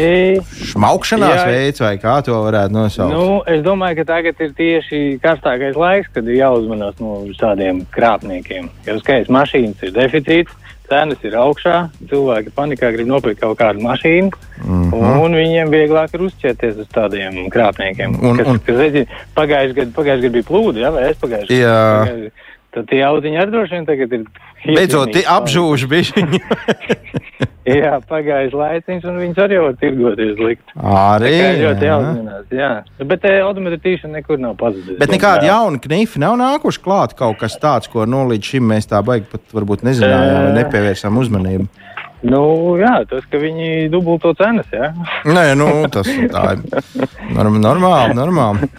[0.71, 1.47] šmaukšanās Jā.
[1.49, 3.13] veids, vai kā to varētu nosaukt?
[3.13, 8.69] Nu, es domāju, ka tagad ir tieši karstākais laiks, kad ir jāuzmanās no tādiem krāpniekiem.
[8.87, 10.51] Jo skaidrs, mašīnas ir deficīts,
[10.91, 15.19] cenas ir augšā, cilvēki panikā grib nopirkt kaut kādu mašīnu, mm -hmm.
[15.23, 18.17] un viņiem vieglāk ir uzķerties uz tādiem krāpniekiem.
[18.21, 21.61] Un- kas, un- kas nezinu, pagājuši gadu, pagājuši gadu bija plūdi, ja, vai es pagājuši
[21.61, 22.31] Jā.
[22.71, 24.27] Tad tie audziņi arī droši vien tagad ir.
[24.77, 26.39] Beidzot, apžūž bišķiņi.
[27.61, 30.71] Jā, pagājis laiciņš, un viņus arī var tirgoties likt.
[30.81, 31.33] Arī.
[31.59, 31.91] Ļoti jā.
[31.91, 32.69] jāuzmanās, jā.
[33.05, 34.97] Bet te odometra tīšana nekur nav pazudus.
[34.97, 38.89] Bet nekādi jauni knifi nav nākuši klāt kaut kas tāds, ko nu, līdz šim mēs
[38.89, 41.69] tā baigi pat varbūt nezinājām vai nepievērsām uzmanību.
[42.21, 44.91] Nu, jā, tas, ka viņi dubulto cenas, jā.
[45.25, 48.13] Nē, nu, tas tā ir norm, normāli.
[48.13, 48.69] normāli.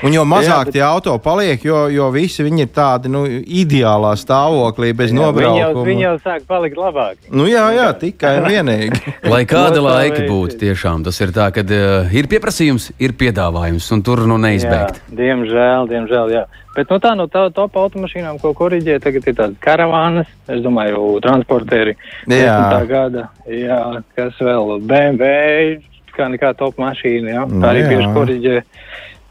[0.00, 3.26] Un jo mazāk Jā, bet- tie auto paliek, jo, jo visi viņi ir tādi nu,
[3.28, 5.84] ideālā stāvoklī, bez jau, nobraukuma.
[5.84, 7.28] viņi jau sāk palikt labāki.
[7.30, 9.14] Nu, jā, jā, tikai un vienīgi.
[9.28, 14.02] Lai kāda laika būtu, tiešām tas ir tā, ka uh, ir pieprasījums, ir piedāvājums, un
[14.06, 15.04] tur nu neizbēgt.
[15.04, 16.46] Jā, diemžēl, diemžēl, jā.
[16.76, 21.16] Bet no tā, no tā top automašīnām, ko korģē, tagad ir tādas karavānas, es domāju,
[21.24, 21.96] transportēri.
[22.30, 22.54] Jā.
[22.70, 22.86] 10.
[22.90, 23.78] gada, jā,
[24.14, 25.80] kas vēl, BMW,
[26.14, 28.62] kā nekā top mašīna, jā, Nu, tā arī bieži korģē.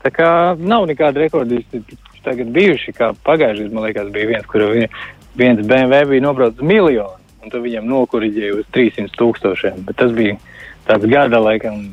[0.04, 1.82] Tā kā nav nekāda rekordisti
[2.24, 4.90] tagad bijuši, kā pagājušajā man liekas, bija viens, kur vi-
[5.40, 10.36] viens BMW bija nobraucis miljonu, un tad viņam nokoriģēja uz 300 tūkstošiem, bet tas bija
[10.88, 11.86] tāds gada, laikam,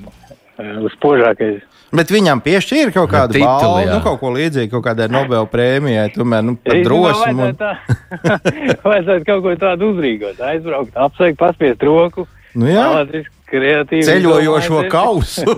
[0.97, 1.61] spožākais.
[1.97, 3.92] Bet viņam piešķīra kaut kādu Tituli, balvu, jā.
[3.95, 7.35] nu, kaut ko līdzīgu, kaut kādai Nobel prēmijai, tomēr nu, par drosmi.
[7.35, 8.37] un- Vajadzētu, tā,
[8.90, 12.27] vajadzētu kaut ko tādu uzrīkot, aizbraukt, apsveikt, paspiest roku.
[12.57, 14.07] Nu, jā, Fantastiski, kreatīvi.
[14.07, 14.93] ceļojošo domājat.
[14.93, 15.45] kausu.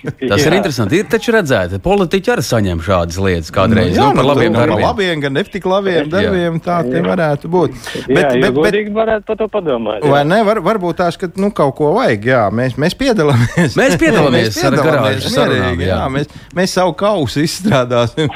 [0.00, 0.98] Tas ir interesanti.
[1.00, 3.92] Ir taču redzēt, politiķi arī saņem šādas lietas kādreiz.
[3.96, 4.84] jā, nu, par labiem par darbiem.
[4.86, 6.06] labiem, gan netik labiem Jā.
[6.14, 6.56] darbiem.
[6.64, 7.74] Tā te varētu būt.
[8.08, 10.00] Bet, jā, bet, bet, godīgi varētu par to padomāt.
[10.00, 10.12] jā.
[10.14, 10.40] Vai ne?
[10.48, 12.24] Var, varbūt tās, ka nu, kaut ko vajag.
[12.32, 13.76] Jā, mēs, mēs piedalāmies.
[13.76, 15.92] Mēs piedalāmies ar garāžas sarunām, jā.
[15.92, 16.00] jā.
[16.16, 18.32] Mēs, mēs savu kausu izstrādāsim.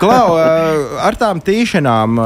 [0.00, 2.18] Klau, ar tām tīšanām,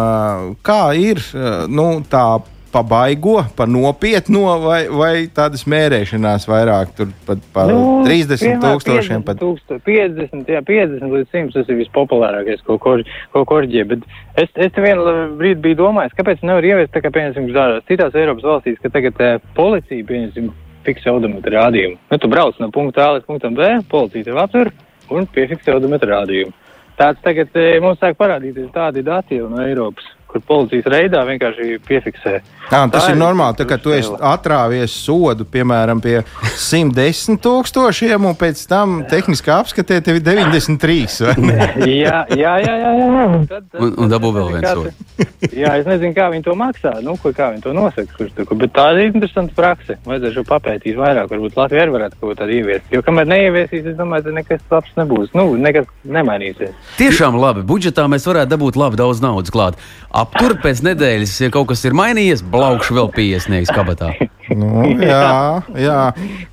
[0.67, 1.23] kā ir
[1.71, 2.25] nu, tā
[2.73, 8.77] pa baigo, pa nopietno, vai, vai tādas mērēšanās vairāk, tur pat pa nu, 30 vienmēr
[8.77, 9.23] tūkstošiem.
[9.23, 9.41] 50, Pat.
[9.43, 13.03] tūksto- 50, jā, 50 līdz 100 tas ir vispopulārākais, ko, kor,
[13.35, 13.87] ko korģē.
[13.91, 14.07] Bet
[14.37, 15.05] es, es vienu
[15.39, 19.39] brīdi biju domājis, kāpēc nevar ieviest tā kā, piemēram, citās Eiropas valstīs, ka tagad eh,
[19.59, 20.53] policija, pieņemsim,
[20.87, 21.99] fiksē odometru rādījumu.
[22.11, 24.73] Nu, tu brauc no punkta A līdz punktam B, policija tev aptur
[25.11, 26.55] un piefiksē odometru rādījumu.
[27.01, 31.79] Tāds tagad eh, mums sāk parādīties tādi dati jau no Eiropas, kur policijas reidā vienkārši
[31.87, 32.35] piefiksē.
[32.71, 36.21] Jā, tas Tā ir ir normāli, tā, ka tu esi atrāvies sodu, piemēram, pie
[36.55, 41.27] 110 tūkstošiem, un pēc tam tehniskā apskatē tev ir 93.
[41.27, 41.59] vai ne?
[42.05, 43.27] jā, jā, jā, jā, jā.
[43.27, 44.71] Un, tad, tad, Un- un dabū vēl viens
[45.19, 48.13] te- Jā, es nezinu, kā viņi to maksā, nu, ko, kā viņi to nosaka.
[48.17, 49.97] Kurš, tur, bet tā ir interesanta prakse.
[50.05, 51.31] Vajadzētu šo papētīt vairāk.
[51.33, 52.91] Varbūt Latvija arī varētu kaut ko tādu ieviest.
[52.93, 55.33] Jo kamēr neieviesīs, es domāju, ka nekas labs nebūs.
[55.39, 56.75] Nu, nekas nemainīsies.
[57.01, 57.65] Tiešām labi.
[57.67, 59.81] Budžetā mēs varētu dabūt labi daudz naudas klāt.
[60.11, 64.13] Aptur pēc nedēļas, ja kaut kas ir mainījies, blaukšu vēl piesniegs kabatā.
[64.51, 65.99] Nu, jā, jā.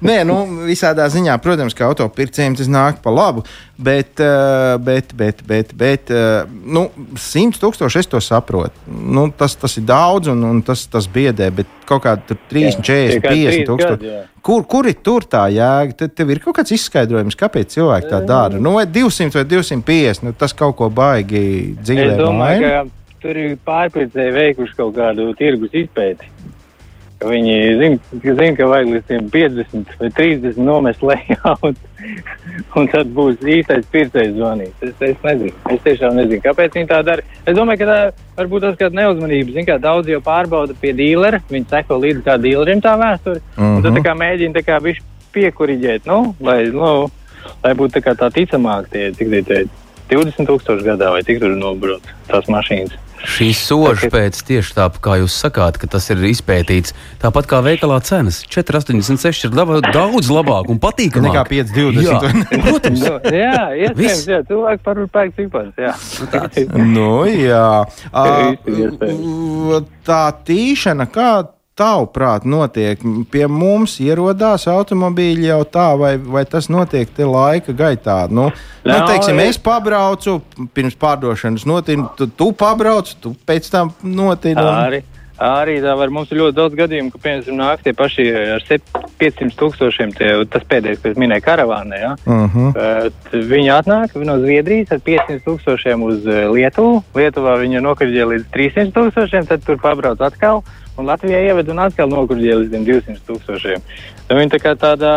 [0.06, 3.44] Nē, nu, visādā ziņā, protams, ka autopircējiem tas nāk pa labu,
[3.78, 8.78] bet, eh, bet, bet, bet, bet eh, nu, 100 tūkstoši es to saprotu.
[8.88, 12.84] Nu, tas, tas ir daudz un, un tas, tas biedē, bet kaut kādi tur 30,
[12.84, 14.18] 40, Tie kādi 50 trīs tūkstoši.
[14.48, 15.96] Kur, kur ir tur tā jēga?
[16.04, 18.62] Tad tev ir kaut kāds izskaidrojums, kāpēc cilvēki tā dara.
[18.62, 22.14] Nu, vai 200 vai 250, nu, tas kaut ko baigi dzīvē.
[22.22, 22.86] Domāju, maina.
[22.86, 26.32] ka tur ir pārpircēji veikuši kaut kādu tirgus izpēti.
[27.18, 31.74] Viņi zina, zin, ka vajag līdz tiem 50 vai 30 nomest lejā, un,
[32.78, 34.84] un tad būs īstais pircējs zvanīt.
[34.86, 37.26] Es, es nezinu, es tiešām nezinu, kāpēc viņi tā dara.
[37.42, 37.98] Es domāju, ka tā
[38.38, 39.56] varbūt tas kāda neuzmanība.
[39.56, 43.42] Zin, kā daudz jau pārbauda pie dīlera, viņi seko līdzi kā dīlerim tā vēsture.
[43.56, 43.78] Mm -hmm.
[43.78, 44.78] Un tad tā kā mēģina tā kā
[45.34, 47.10] piekuriģēt, nu, lai, nu,
[47.64, 49.66] lai būtu tā tā ticamāk tie, cik tie
[50.10, 53.07] 20 tūkstoši gadā vai cik tur nobrauc tās mašīnas.
[53.28, 56.94] Šīs sožas pēc tieši tā, kā jūs sakāt, ka tas ir izpētīts.
[57.22, 58.40] Tāpat kā veikalā cenas.
[58.48, 61.36] 4,86 ir laba, daudz labāk un patīkamāk.
[61.36, 62.08] Nekā 5,20.
[62.08, 62.22] Jā,
[62.68, 65.94] Protams, Nu, jā, iespējams, jā, cilvēki par pēku cipars, jā.
[66.80, 67.68] Nu, jā,
[68.24, 69.92] iespējams.
[70.08, 71.30] tā tīšana, kā
[71.78, 73.00] tavuprāt, notiek?
[73.32, 78.24] Pie mums ierodās automobīļi jau tā, vai, vai tas notiek te laika gaitā?
[78.30, 80.42] Nu, nu, Nav, teiksim, ir- es pabraucu,
[80.74, 84.56] pirms pārdošanas notinu, tu, tu pabrauc, tu pēc tam notini.
[84.58, 85.02] un- Arī,
[85.40, 89.04] arī tā var, mums ir ļoti daudz gadījumu, ka, piemēram, nāk tie paši ar sep-
[89.20, 92.16] 500 tūkstošiem, tie, tas pēdējais, ko es minēju, karavānē, ja?
[92.26, 92.74] Uh -huh.
[92.74, 97.04] Bet Viņi atnāk no Zviedrijas ar 500 tūkstošiem uz eh, Lietuvu.
[97.16, 100.64] Lietuvā viņa nokurģēja līdz 300 tūkstošiem, tad tur pabrauc atkal.
[100.98, 103.84] Un Latvijā ieved un atkal nokurģēja līdz tiem 200 tūkstošiem.
[104.28, 105.12] Tad Viņi tā kā tādā,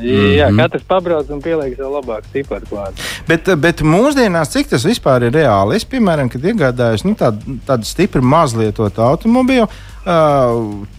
[0.00, 0.58] jā, Mhm.
[0.60, 2.92] katrs pabrauc un pieliek sev labāku ciparu klāt.
[3.26, 5.74] Bet, bet mūsdienās, cik tas vispār ir reāli?
[5.76, 9.68] Es, piemēram, kad iegādājos nu, tādu, tādu stipri mazlietotu automobīlu,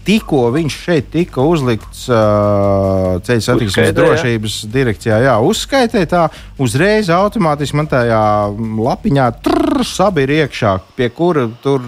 [0.06, 3.96] tikko viņš šeit tika uzlikts uh, ceļu satiksmes Uzskaitē, jā.
[3.98, 6.28] drošības direkcijā, jā, uzskaitē tā,
[6.62, 8.22] uzreiz automātiski man tajā
[8.78, 9.26] lapiņā
[9.88, 11.82] sabi ir iekšā, pie kura tur,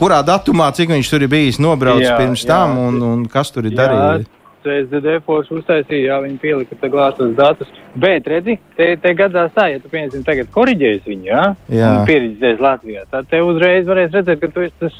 [0.00, 2.50] kurā datumā, cik viņš tur ir bijis nobraucis Jā, pirms jā.
[2.50, 4.28] tam un, un kas tur ir darījis.
[4.60, 7.70] CSDD forši uztaisīja, jā, viņi pielika glāzes datus.
[7.96, 11.94] Bet, redzi, te, te gadās tā, ja tu, piemēram, tagad koriģēsi viņu, jā, Jā.
[11.94, 14.98] un pieredzēsi Latvijā, tad te uzreiz varēs redzēt, ka tu esi tas,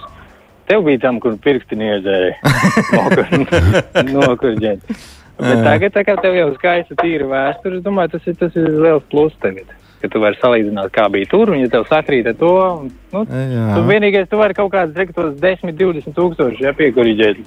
[0.70, 2.36] tev bija tam, kur pirksti niedzēja.
[4.14, 4.86] Nokurģēt.
[5.40, 8.68] Bet tagad, tā kā tev jau skaista tīra vēsture, es domāju, tas ir, tas ir
[8.84, 9.72] liels plus tagad.
[10.00, 12.52] Ka tu vari salīdzināt, kā bija tur, un ja tev sakrīt ar to,
[12.82, 13.64] un, nu, Jā.
[13.76, 17.42] tu vienīgais, tu vari kaut kādus, reku, tos 10, 20 tūkstoši, ja piekuriģēt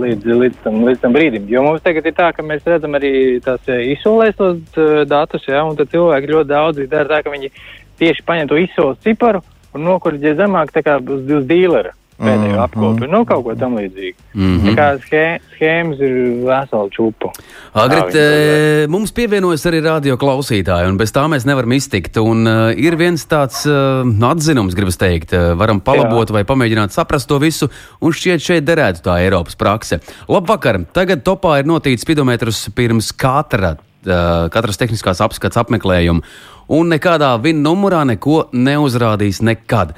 [0.00, 1.48] līdz, līdz, tam, līdz tam brīdim.
[1.50, 3.12] Jo mums tagad ir tā, ka mēs redzam arī
[3.44, 7.34] tās eh, izsolēs tos eh, datus, ja, un tad cilvēki ļoti daudz dara tā, ka
[7.34, 7.52] viņi
[8.00, 12.62] tieši paņem to izsoles ciparu un nokuriģē zemāk tā kā uz, uz dīlera pēdējo Mhm.
[12.64, 14.14] apkopi, nu kaut ko tam līdzīgu.
[14.34, 14.68] Mhm.
[14.68, 15.24] Tā kā schē,
[15.56, 16.12] schēmas ir
[16.46, 17.32] vesela čupa.
[17.74, 22.16] Agrit, e, mums pievienojas arī radio klausītāji, un bez tā mēs nevaram iztikt.
[22.22, 26.32] Un, uh, ir viens tāds uh, atzinums, gribas teikt, uh, varam palabot Jā.
[26.32, 27.68] vai pamēģināt saprast to visu,
[28.00, 30.00] un šķiet, šeit derētu tā Eiropas prakse.
[30.28, 30.84] Labvakar!
[30.92, 33.76] Tagad topā ir notīts spidometrus pirms katra.
[34.04, 36.20] Katras tehniskās apskats apmeklējuma,
[36.68, 39.94] un nekādā vinnumurā neko neuzrādīs nekad.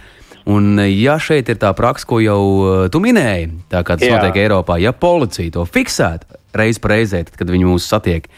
[0.47, 4.21] Un, ja šeit ir tā praksa, ko jau uh, tu minēji, tā kā tas Jā.
[4.21, 8.29] notiek Eiropā, ja policija to fiksētu reiz reizē, tad, kad viņi mūs satiek,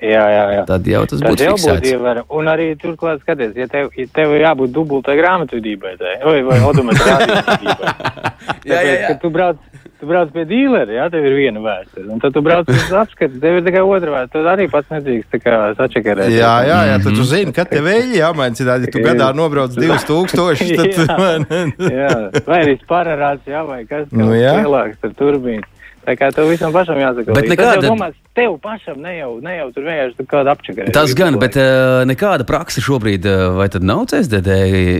[0.00, 0.62] Jā, jā, jā.
[0.68, 1.90] tad jau tas Tas būtu jau būtu fiksēts.
[1.92, 2.28] ievērojami.
[2.40, 8.32] Un arī turklāt, skaties, ja tev, ja tev jābūt dubultai grāmatvedībai, vai, vai odometru rādītājai.
[8.64, 9.10] Jā, jā, jā.
[9.20, 9.58] Tu brauc,
[10.00, 12.06] tu brauc pie dīlera, jā, tev ir viena vēsture.
[12.14, 14.32] Un tad tu brauc uz apskatu, tev ir tikai otra vēsture.
[14.38, 16.32] Tad arī pats nedrīkst tā kā sačakarēt.
[16.32, 18.88] Jā, jā, jā, tad tu zini, ka tev ir jāmaina citādi.
[18.88, 21.52] Ja tu gadā nobrauc 2000, tad
[21.84, 21.92] Jā.
[21.92, 22.14] jā,
[22.48, 24.56] vai arī pararāts, jā, vai kas Nu, jā.
[24.62, 25.68] lielāks, tad turbīns.
[26.06, 27.34] Tā kā tev visam pašam jāsaka.
[27.36, 30.92] Bet nekāda- Tas domās, tev pašam ne jau, ne jau tur vienkārši tur kāda apčakarēt.
[30.96, 34.48] Tas gan, bet uh, nekāda praksa šobrīd, uh, vai tad nav CSDD,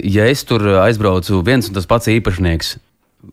[0.04, 2.76] ja es tur aizbraucu viens un tas pats īpašnieks.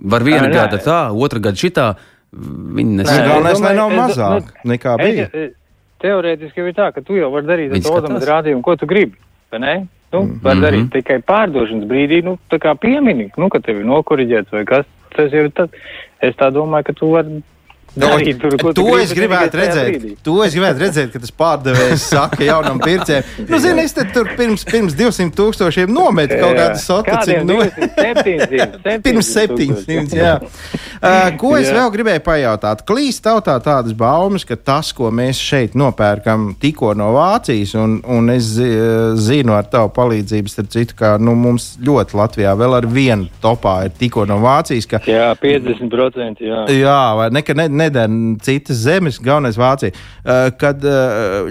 [0.01, 1.95] Var viena gada tā, otra gada šitā,
[2.34, 3.27] viņi nesaka.
[3.27, 5.30] galvenais, lai nav es- mazāk nu, nekā bija.
[5.34, 5.53] Es-
[5.99, 8.21] Teorētiski jau ir tā, ka tu jau vari darīt to skatās.
[8.27, 9.15] rādījumu, ko tu gribi.
[9.51, 9.88] vai Ne?
[10.13, 10.41] Nu, Mhm.
[10.43, 14.63] var darīt tikai pārdošanas brīdī, nu, tā kā piemini, nu, ka tev ir nokoriģēts vai
[14.63, 14.86] kas.
[15.15, 15.69] Tas ir tad.
[16.21, 17.41] Es tā domāju, ka tu vari
[18.02, 20.08] darīt tur, ko tu to gribi, es gribētu redzēt.
[20.26, 24.30] To es gribētu redzēt, ka tas pārdevējs saka jaunam pircējam, nu, zini, es te tur
[24.38, 27.04] pirms, pirms 200 tūkstošiem nometu kaut kādu.
[27.08, 30.34] Kādiem Nu, 200, 700, Pirms 700, jā.
[30.98, 31.76] Uh, ko es Jā.
[31.78, 32.82] vēl gribēju pajautāt?
[32.88, 38.32] Klīst tautā tādas baumas, ka tas, ko mēs šeit nopērkam tikko no Vācijas, un, un
[38.34, 38.72] es zi-
[39.22, 43.78] zinu ar tavu palīdzību, starp citu, ka nu, mums ļoti Latvijā vēl ar vienu topā
[43.88, 46.42] ir tikko no Vācijas, ka Jā, 50%.
[46.48, 46.64] Jā.
[46.74, 49.95] Jā, vai ne, ne, nedara citas zemes, galvenais Vācija.
[50.60, 50.86] Kad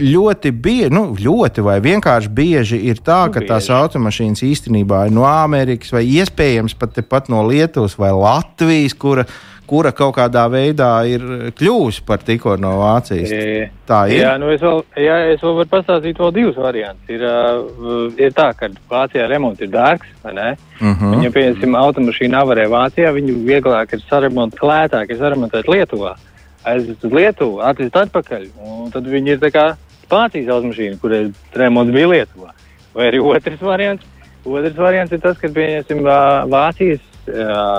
[0.01, 5.14] ļoti bieži, nu, ļoti vai vienkārši bieži ir tā, Nu, ka tās automašīnas īstenībā ir
[5.16, 9.27] no Amerikas vai iespējams pat tepat no Lietuvas vai Latvijas, kura,
[9.66, 11.22] kura kaut kādā veidā ir
[11.59, 13.31] kļuvusi par tikko no Vācijas.
[13.33, 14.20] E, Tā ir.
[14.22, 17.09] Jā, nu es vēl, jā, es vēl varu pastāstīt vēl divus variantus.
[17.09, 20.48] Ir, uh, ir tā, ka Vācijā remonts ir dārgs, vai ne?
[20.81, 21.12] Uh -huh.
[21.14, 26.16] Viņa, piemēram, automašīna avarē Vācijā, viņu vieglāk ir saremontēt, lētāk ir saremontēt Lietuvā.
[26.64, 29.76] Aizvest uz Lietuvu, atvest atpakaļ, un tad viņi ir tā kā
[30.11, 32.50] Vācijas automašīna, kurai remonts bija Lietuvā.
[32.94, 34.05] Vai arī otrs variants.
[34.46, 37.00] Otrs variants ir tas, ka, pieņemsim, Vā- Vācijas,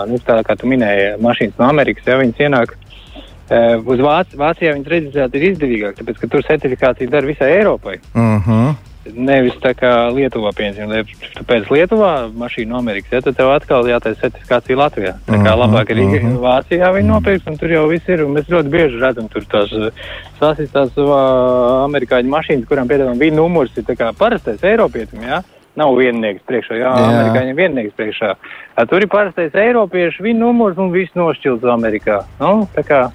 [0.09, 2.75] nu, tā kā tu minēji, mašīnas no Amerikas, ja viņas ienāk
[3.87, 7.99] uz Vāc Vācijā, viņas reģistrēt ir izdevīgāk, tāpēc, ka tur certifikācija dara visai Eiropai.
[8.13, 8.75] Uh -huh.
[9.15, 11.05] Nevis tā kā Lietuvā, piemēram,
[11.47, 15.13] pēc Lietuvā mašīnu no Amerikas, ja, tad tev atkal jātaisa certifikācija Latvijā.
[15.27, 16.37] Tā kā Mhm, labāk ir mhm.
[16.43, 19.69] Vācijā viņi nopirks, un tur jau viss ir, un mēs ļoti bieži redzam tur tās
[20.39, 25.41] sasistās uh, amerikāņu mašīnas, kurām piedāvājam vienu numurs, ir tā kā parastais Eiropietim, jā.
[25.77, 26.97] Nav viennieks priekšā, jā, Jā.
[26.97, 27.07] jā.
[27.13, 28.33] amerikāņiem viennieks priekšā.
[28.75, 32.23] A, tur ir parastais Eiropiešu vienu numurs un viss nošķilts Amerikā.
[32.41, 33.05] Nu, tā kā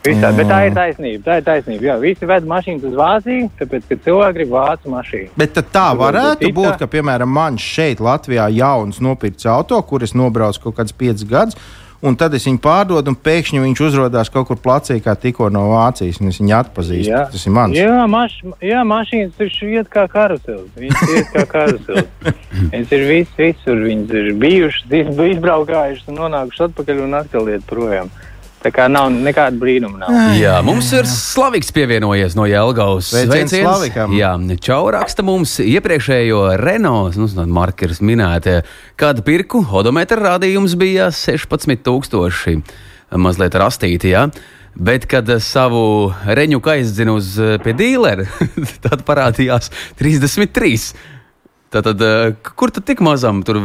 [0.00, 1.20] Visā, bet tā ir taisnība.
[1.26, 1.84] Tā ir taisnība.
[1.90, 5.28] Jā, visi ved mašīnas uz Vāciju, tāpēc, ka cilvēki grib vācu mašīnu.
[5.36, 10.56] Bet tā varētu Citā- būt, ka, piemēram, man šeit, Latvijā, jauns nopirkts auto, kuras nobrauc
[10.62, 11.56] kaut kādus piecus gadus.
[12.02, 15.66] Un tad es viņu pārdodu, un pēkšņi viņš uzrādās kaut kur placī, kā tikko no
[15.68, 16.16] Vācijas.
[16.22, 17.12] un Es viņu atpazīstu.
[17.34, 17.76] Tas ir mans.
[17.76, 20.70] Jā, maš, jā mašīnas tur iet kā karusels.
[20.80, 22.08] Viņas iet kā karusels.
[22.72, 23.82] Viņas ir vis, visur.
[23.84, 28.08] Viņas ir bijušas, iz- izbraukājušas un nonākušas atpakaļ un atkal iet projām.
[28.60, 30.02] Tā kā nav nekāda brīnuma.
[30.02, 30.16] Nav.
[30.36, 33.08] Jā, mums ir Slaviks pievienojies no Jelgavas.
[33.08, 34.12] Sveiciens Slavikam.
[34.12, 38.60] Jā, Čau raksta mums iepriekšējo Renault, nu, no markeris minētie,
[39.00, 42.60] kāda pirku odometra rādījums bija 16,000
[43.16, 44.12] mazliet rastīti.
[44.12, 44.26] Jā.
[44.76, 47.32] Bet, kad savu reņu aizdzinu uz
[47.64, 48.28] pie dīlera,
[48.84, 50.92] tad parādījās 33.
[51.70, 53.60] Tātad, eh, kur tad tik mazam tur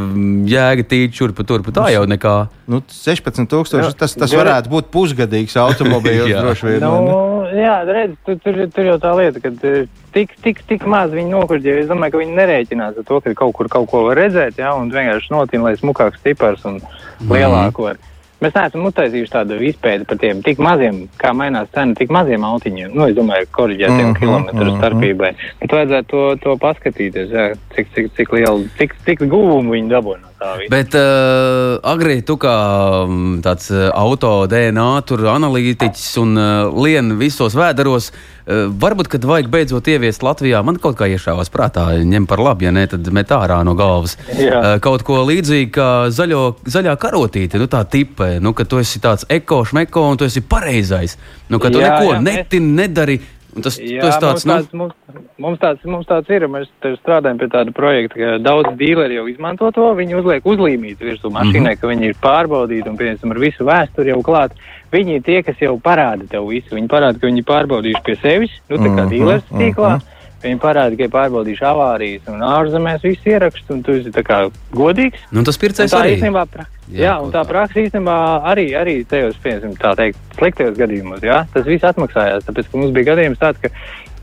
[0.46, 1.72] jēga tīču, turpa, turpa?
[1.74, 2.34] Tā jau nekā.
[2.70, 6.30] Nu, 16,000 Jā, tas, tas varētu būt pusgadīgs automobīls.
[6.34, 6.44] Jā.
[6.46, 6.86] droši vien.
[6.86, 11.18] Nu, jā, redz, tur, tur, tur jau tā lieta, ka eh, tik, tik, tik maz
[11.18, 11.80] viņi nokurģē.
[11.82, 14.76] Es domāju, ka viņi nerēķinās ar to, ka kaut kur kaut ko var redzēt, jā,
[14.78, 16.78] un vienkārši notina, lai smukāks stipars un
[17.26, 17.98] lielāku var.
[18.44, 22.92] Mēs neesam uztaisījuši tādu izpēti par tiem tik maziem, kā mainās cena, tik maziem autiņiem.
[22.92, 24.78] Nu, es domāju, korģētiem mm -hmm, kilometru mhm.
[24.82, 25.32] starpībai.
[25.62, 30.18] Bet vajadzētu to, to paskatīties, jā, cik, cik, cik lielu, cik, cik guvumu viņi dabū
[30.20, 30.35] no tā visa.
[30.70, 32.54] Bet, uh, Agri, tu kā
[33.08, 39.28] mm, tāds uh, auto DNA tur analītiķis un uh, lien visos vēderos, uh, varbūt, kad
[39.30, 43.08] vajag beidzot ieviest Latvijā, man kaut kā iešāvās prātā, ņem par labu, ja ne, tad
[43.16, 44.18] met ārā no galvas.
[44.36, 44.60] Jā.
[44.60, 49.00] Uh, kaut ko līdzīgu kā zaļo, zaļā karotīte, nu tā tipa, nu, ka tu esi
[49.04, 51.16] tāds eko, šmeko un tu esi pareizais.
[51.48, 53.20] Nu, ka tu Jā, neko jā, netini, nedari.
[53.56, 56.44] Un tas, Jā, tāds, mums, tāds, nu, mums, mums, tāds, mums tāds ir.
[56.52, 56.68] Mēs
[57.00, 59.86] strādājam pie tāda projekta, ka daudz dīleri jau izmanto to.
[59.96, 61.82] Viņi uzliek uzlīmīti virsū mašīnai, mm -hmm.
[61.82, 64.58] ka viņi ir pārbaudīti un, piemēram, ar visu vēsturi jau klāt.
[64.92, 66.76] Viņi ir tie, kas jau parāda tev visu.
[66.76, 70.00] Viņi parāda, ka viņi ir pārbaudījuši pie sevis, nu, tā kā Mhm, dīlers tīklā.
[70.46, 74.44] Viņi parāda, ka ir pārbaudījuši avārijas un ārzemēs visu ierakstu, un tu esi tā kā
[74.78, 75.24] godīgs.
[75.34, 76.12] Nu, tas Un pircējs tā arī.
[76.20, 76.68] īstenībā, pra...
[76.86, 77.50] Jā, jā, un tā kā.
[77.50, 78.18] praksa īstenībā
[78.52, 82.94] arī, arī tajos, piemēram, tā teikt, sliktajos gadījumos, jā, tas viss atmaksājās, tāpēc, ka mums
[82.94, 83.72] bija gadījums tāds, ka,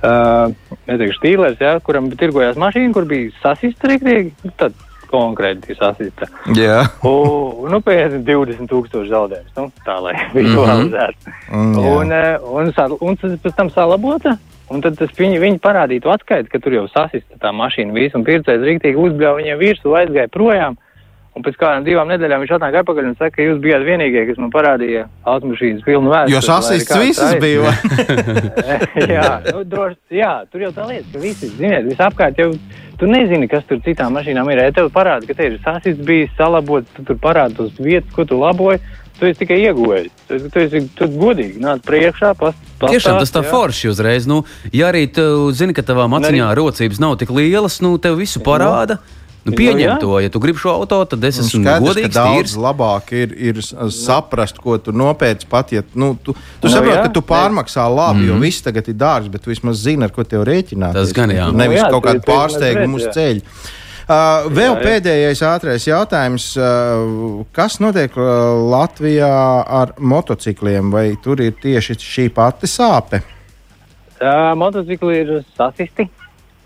[0.06, 4.78] uh, neteikšu, tīlers, jā, kuram tirgojās mašīna, kur bija sasista rīktīgi, tad
[5.12, 6.30] konkrēti sasista.
[6.56, 10.38] Jā, Un, nu, piemēram, 20 tūkstoši zaudējums, nu, tā, lai Mhm.
[10.38, 11.34] vizualizētu.
[11.50, 11.92] Mm, jā.
[11.98, 14.38] Un, eh, un, sa- un tas pēc tam salabota.
[14.72, 18.24] Un tad tas viņi, viņi parādītu atskaiti, ka tur jau sasista tā mašīna visu, un
[18.24, 20.78] pircējs rīktīgi uzbļāva viņiem virsū, aizgāja projām.
[21.32, 24.40] Un pēc kādām divām nedēļām viņš atnāk atpakaļ un saka, ka jūs bijāt vienīgie, kas
[24.40, 26.34] man parādīja automašīnas pilnu vēsturi.
[26.34, 27.72] Jo sasists visas bija.
[29.16, 32.50] jā, nu, droši, jā, tur jau tā lieta, ka visi, ziniet, visapkārt jau,
[33.00, 34.60] tu nezini, kas tur citām mašīnām ir.
[34.66, 38.28] Ja tev parāda, ka te ir sasists bijis, salabots, tu tur parāda tos vietas, ko
[38.28, 38.82] tu laboji,
[39.22, 40.10] tu esi tikai ieguvējis.
[40.26, 43.50] Tu, esi- tu esi tu godīgi, nāc priekšā, pas, Tiešām tas tā jā.
[43.54, 44.26] forši uzreiz.
[44.26, 44.42] Nu,
[44.74, 48.98] ja arī tu zini, ka tavā maciņā rocības nav tik lielas, nu, tev visu parāda.
[48.98, 49.94] Nu, Nu, pieņem jā.
[49.98, 52.52] to, ja tu gribi šo auto, tad es esmu Skaidrs, ka godīgs, daudz tīrs.
[52.62, 53.56] labāk ir, ir
[53.90, 57.82] saprast, ko tu nopēc pat, ja nu, tu, tu Nu, saproti, jā, ka tu pārmaksā
[57.90, 58.30] labi, mm Mhm.
[58.30, 58.36] -hmm.
[58.38, 60.92] jo viss tagad ir dārgs, bet tu vismaz zini, ar ko tev rēķināt.
[60.92, 61.50] Tas gan jā.
[61.52, 63.42] Nevis Nu jā, kaut kādu pārsteigumu uz redzi, jā.
[64.12, 64.80] Uh, vēl Jā, jā.
[64.82, 66.50] pēdējais ātrais jautājums.
[66.58, 68.26] Uh, kas notiek uh,
[68.68, 69.30] Latvijā
[69.64, 70.90] ar motocikliem?
[70.92, 73.22] Vai tur ir tieši šī pati sāpe?
[74.18, 76.04] Tā motocikli ir sasisti,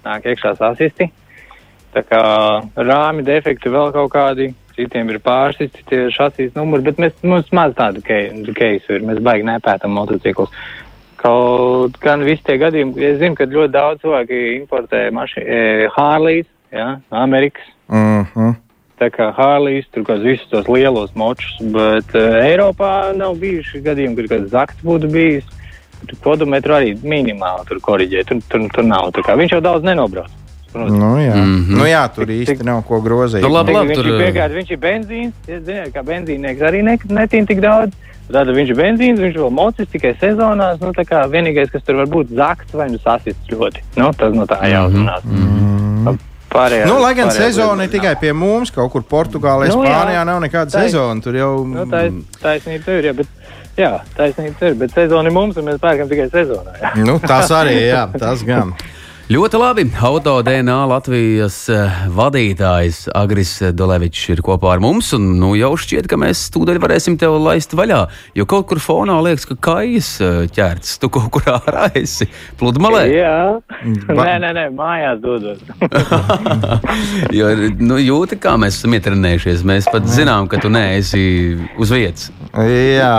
[0.05, 1.07] nāk iekšā sasisti.
[1.95, 2.23] Tā kā
[2.75, 7.77] rāmi defekti vēl kaut kādi, citiem ir pārsisti tie šasīs numuri, bet mēs, mums maz
[7.79, 10.53] tādu keisu ir, mēs baigi nepētam motociklus.
[11.23, 16.51] Kaut gan visi tie gadījumi, es zinu, ka ļoti daudz cilvēki importē mašīnu, e, Harleys,
[16.73, 17.63] jā, Amerikas.
[17.89, 18.55] Mm -hmm.
[18.97, 24.15] Tā kā Harleys, tur kaut visus tos lielos močus, bet uh, Eiropā nav bijuši gadījumi,
[24.17, 25.45] kur kāds zakts būtu bijis.
[26.07, 29.11] Tur Podometru arī minimāli tur koriģē, tur, tur, tur nav.
[29.13, 30.31] Tā kā viņš jau daudz nenobrauc.
[30.77, 31.35] Nu, jā.
[31.35, 31.63] Mm Mhm.
[31.63, 31.79] -hmm.
[31.79, 33.43] nu, jā, tur īsti nav ko grozīt.
[33.43, 36.03] Nu, labi, Tik, labi, viņš tur, ir eh, piegājis, viņš ir benzīns, ja ziniet, kā
[36.03, 37.93] benzīnieks arī ne, netīn tik daudz.
[38.33, 40.81] Tad viņš ir benzīns, viņš vēl mocis tikai sezonās.
[40.81, 43.81] Nu, tā kā vienīgais, kas tur var būt zakts vai nu sasists ļoti.
[43.97, 45.23] Nu, tas no tā jāuzmanās.
[45.25, 45.76] Mm -hmm.
[46.57, 49.93] Pārējā, Nu, lai gan sezona ir tikai pie mums, kaut kur Portugālē, Nu, jā.
[49.93, 50.91] Spānijā nav nekāda Tā ir.
[50.91, 51.21] sezona.
[51.23, 53.11] Tur jau Nu, tā ir taisnība, tur ir.
[53.11, 53.27] Jā, bet,
[53.77, 54.75] jā, taisnība ir.
[54.83, 56.77] Bet sezona ir mums, un mēs pērkam tikai sezonā.
[56.83, 56.93] Jā.
[57.05, 58.73] nu, tas arī jā, tas gan.
[59.27, 59.83] Ļoti labi.
[60.07, 65.09] Auto DNA Latvijas eh, vadītājs Agris Dolevičs ir kopā ar mums.
[65.17, 68.05] Un, nu, jau šķiet, ka mēs tūdaļ varēsim tevi laist vaļā.
[68.39, 70.93] Jo kaut kur fonā liekas, ka kājas eh, ķērts.
[71.03, 72.29] Tu kaut kur ārā esi
[72.61, 73.03] pludmalē.
[73.11, 73.33] jā.
[74.13, 75.59] Ba- nē, nē, nē, mājās dodos.
[77.37, 77.51] Jo
[77.83, 79.65] nu, jūti, kā mēs esam ietrenējušies.
[79.67, 81.21] Mēs pat zinām, ka tu neesi
[81.83, 82.31] uz vietas.
[82.55, 83.11] Jā,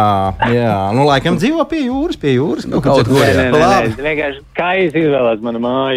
[0.55, 0.71] jā.
[0.95, 2.65] Nu, laikam dzīvo pie jūras, pie jūras.
[2.69, 5.96] Nu, kaut kur, nē, nē, nē, nē, vienkārši kā es izvēlos manu māju.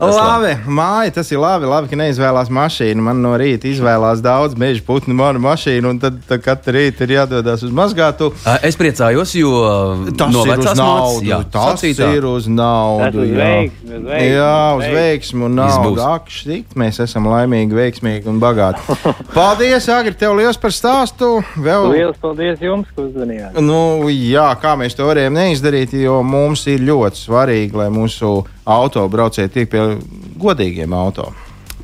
[0.00, 3.00] Labi, māja, tas ir labi, labi, ka neizvēlās mašīnu.
[3.06, 7.14] Man no rīta izvēlās daudz meža putnu manu mašīnu, un tad, tad katru rītu ir
[7.16, 8.28] jādodas uz mazgātu.
[8.66, 9.52] Es priecājos, jo
[10.18, 11.24] Tas no ir uz naudu.
[11.28, 12.10] jā, tas sacītā.
[12.16, 13.22] ir uz naudu.
[13.24, 13.38] uz jā.
[13.40, 16.02] veiksmi, uz veiksmi, jā, uz veiksmu un naudu.
[16.06, 18.84] Ak, šķiet, mēs esam laimīgi, veiksmīgi un bagāti.
[19.36, 21.38] Paldies, Agri, tev liels par stāstu.
[21.56, 23.56] Vēl Lielas paldies jums, ka uzmanījāt.
[23.64, 23.80] Nu,
[24.12, 28.34] jā, kā mēs to varējām neizdarīt, jo mums ir ļoti svarīgi, lai mūsu
[28.66, 29.82] autobraucēji tiek pie
[30.42, 31.30] godīgiem auto.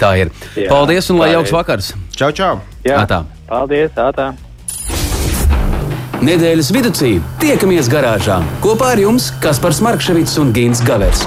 [0.01, 0.33] Tā ir.
[0.57, 1.57] Jā, Paldies un lai tā jauks ir.
[1.57, 1.93] vakars.
[2.17, 2.57] Čau, čau!
[2.85, 3.23] Jā, Atā.
[3.47, 4.33] paldies, Ātā.
[6.23, 6.93] Nedēļas vidū
[7.43, 11.27] tiekamies garāžā kopā ar jums Kaspars Markevits un Gins Gavers.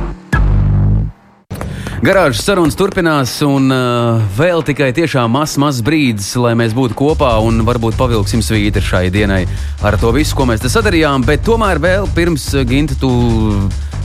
[2.01, 7.35] Garāžas sarunas turpinās, un uh, vēl tikai tiešām mazs, mazs brīdis, lai mēs būtu kopā
[7.45, 9.43] un varbūt pavilksim svītri šai dienai
[9.85, 11.21] ar to visu, ko mēs te sadarījām.
[11.27, 13.11] Bet tomēr vēl pirms uh, Ginta, tu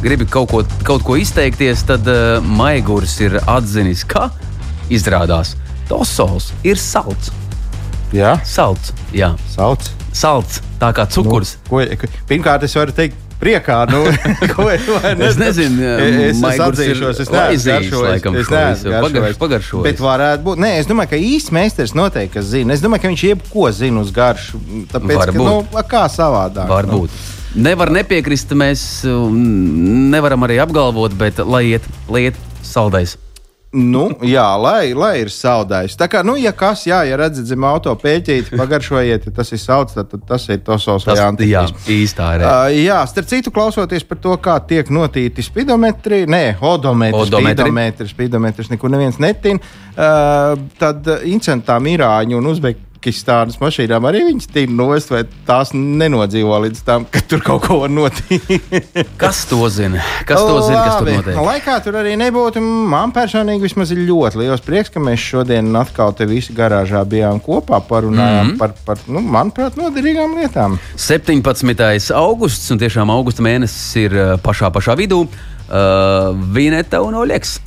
[0.04, 4.28] gribi kaut ko, kaut ko izteikties, tad uh, Maigurs ir atzinis, ka
[4.92, 5.54] izrādās
[5.88, 7.32] Tosols ir salds.
[8.12, 9.88] Jā, Salds, jā, sauc.
[10.12, 11.56] salds, tā kā cukurs.
[11.64, 13.78] Nu, ko, pirmkārt, es varu teikt, priekā.
[13.90, 14.02] Nu,
[14.54, 18.02] ko, Es nezinu, es, es ir atzīšos, es neesmu.
[19.32, 19.84] Es pagaršojis.
[19.86, 20.62] Bet varētu būt.
[20.62, 22.76] Nē, es domāju, ka īsts meistars noteikti zina.
[22.76, 24.60] Es domāju, ka viņš jebko zina uz garšu.
[24.92, 25.76] Tāpēc, ka, Varbūt.
[25.76, 26.70] nu, kā savādāk.
[26.70, 27.20] Varbūt.
[27.56, 29.36] Nevar nepiekrist, mēs um,
[30.12, 33.16] nevaram arī apgalvot, bet lai iet, lai iet saldais.
[33.76, 35.98] Nu, jā, lai, lai ir saldējis.
[36.00, 39.60] Tā kā, nu, ja kas, jā, ja redzat zem auto pēķīti, pagaršojiet, ja tas ir
[39.60, 41.20] sauc, tad, tad tas ir tosos vai Tas
[41.50, 42.46] jā, īstā ir.
[42.46, 47.66] Uh, jā, starp citu, klausoties par to, kā tiek notīti spidometri, nē, odometri, Odometri.
[47.66, 52.52] spidometri, spidometrs nekur neviens netin, uh, tad uh, incentām Irāņu un
[53.06, 57.76] Uzbekistānas mašīnām arī viņas tīri nost, vai tās nenodzīvo līdz tam, ka tur kaut ko
[57.84, 58.48] var notīt.
[59.20, 60.02] Kas to zina?
[60.26, 61.38] Kas to zina, kas tur notiek?
[61.46, 62.58] Lai kā tur arī nebūtu,
[62.90, 67.38] man personīgi vismaz ir ļoti liels prieks, ka mēs šodien atkal te visi garāžā bijām
[67.44, 68.50] kopā, parunājām mm.
[68.50, 68.58] -hmm.
[68.58, 70.80] par, par nu, manuprāt, noderīgām lietām.
[70.96, 72.10] 17.
[72.10, 75.22] augusts, un tiešām augusta mēnesis ir uh, pašā, pašā vidū.
[75.66, 77.60] Uh, Vineta un Oļegs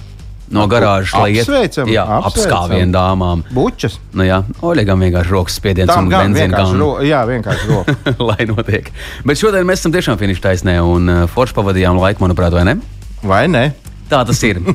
[0.54, 3.43] no garāžas, lai iet Apsveicam, jā, apskāvienu dāmām.
[3.54, 4.00] Bučas.
[4.14, 7.97] Nu, jā, Oļegam vienkārši rokas spiediens Tam un benzīna ro, jā, vienkārši roka.
[8.32, 8.89] lai notiek.
[9.28, 12.80] Bet šodien mēs esam tiešām finiša taisnē un uh, forši pavadījām laiku, manuprāt, vai ne?
[13.26, 13.70] Vai ne?
[14.10, 14.62] Tā tas ir.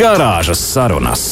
[0.00, 1.26] Garāžas sarunas.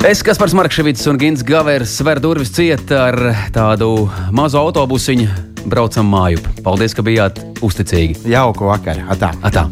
[0.00, 3.18] Es, Kaspars Markevits un Gins Gavers, ver durvis ciet ar
[3.52, 5.26] tādu mazu autobusiņu,
[5.66, 6.50] braucam mājup.
[6.66, 8.26] Paldies, ka bijāt uzticīgi.
[8.30, 9.06] Jauka vakara.
[9.14, 9.32] Atā.
[9.46, 9.70] Atā.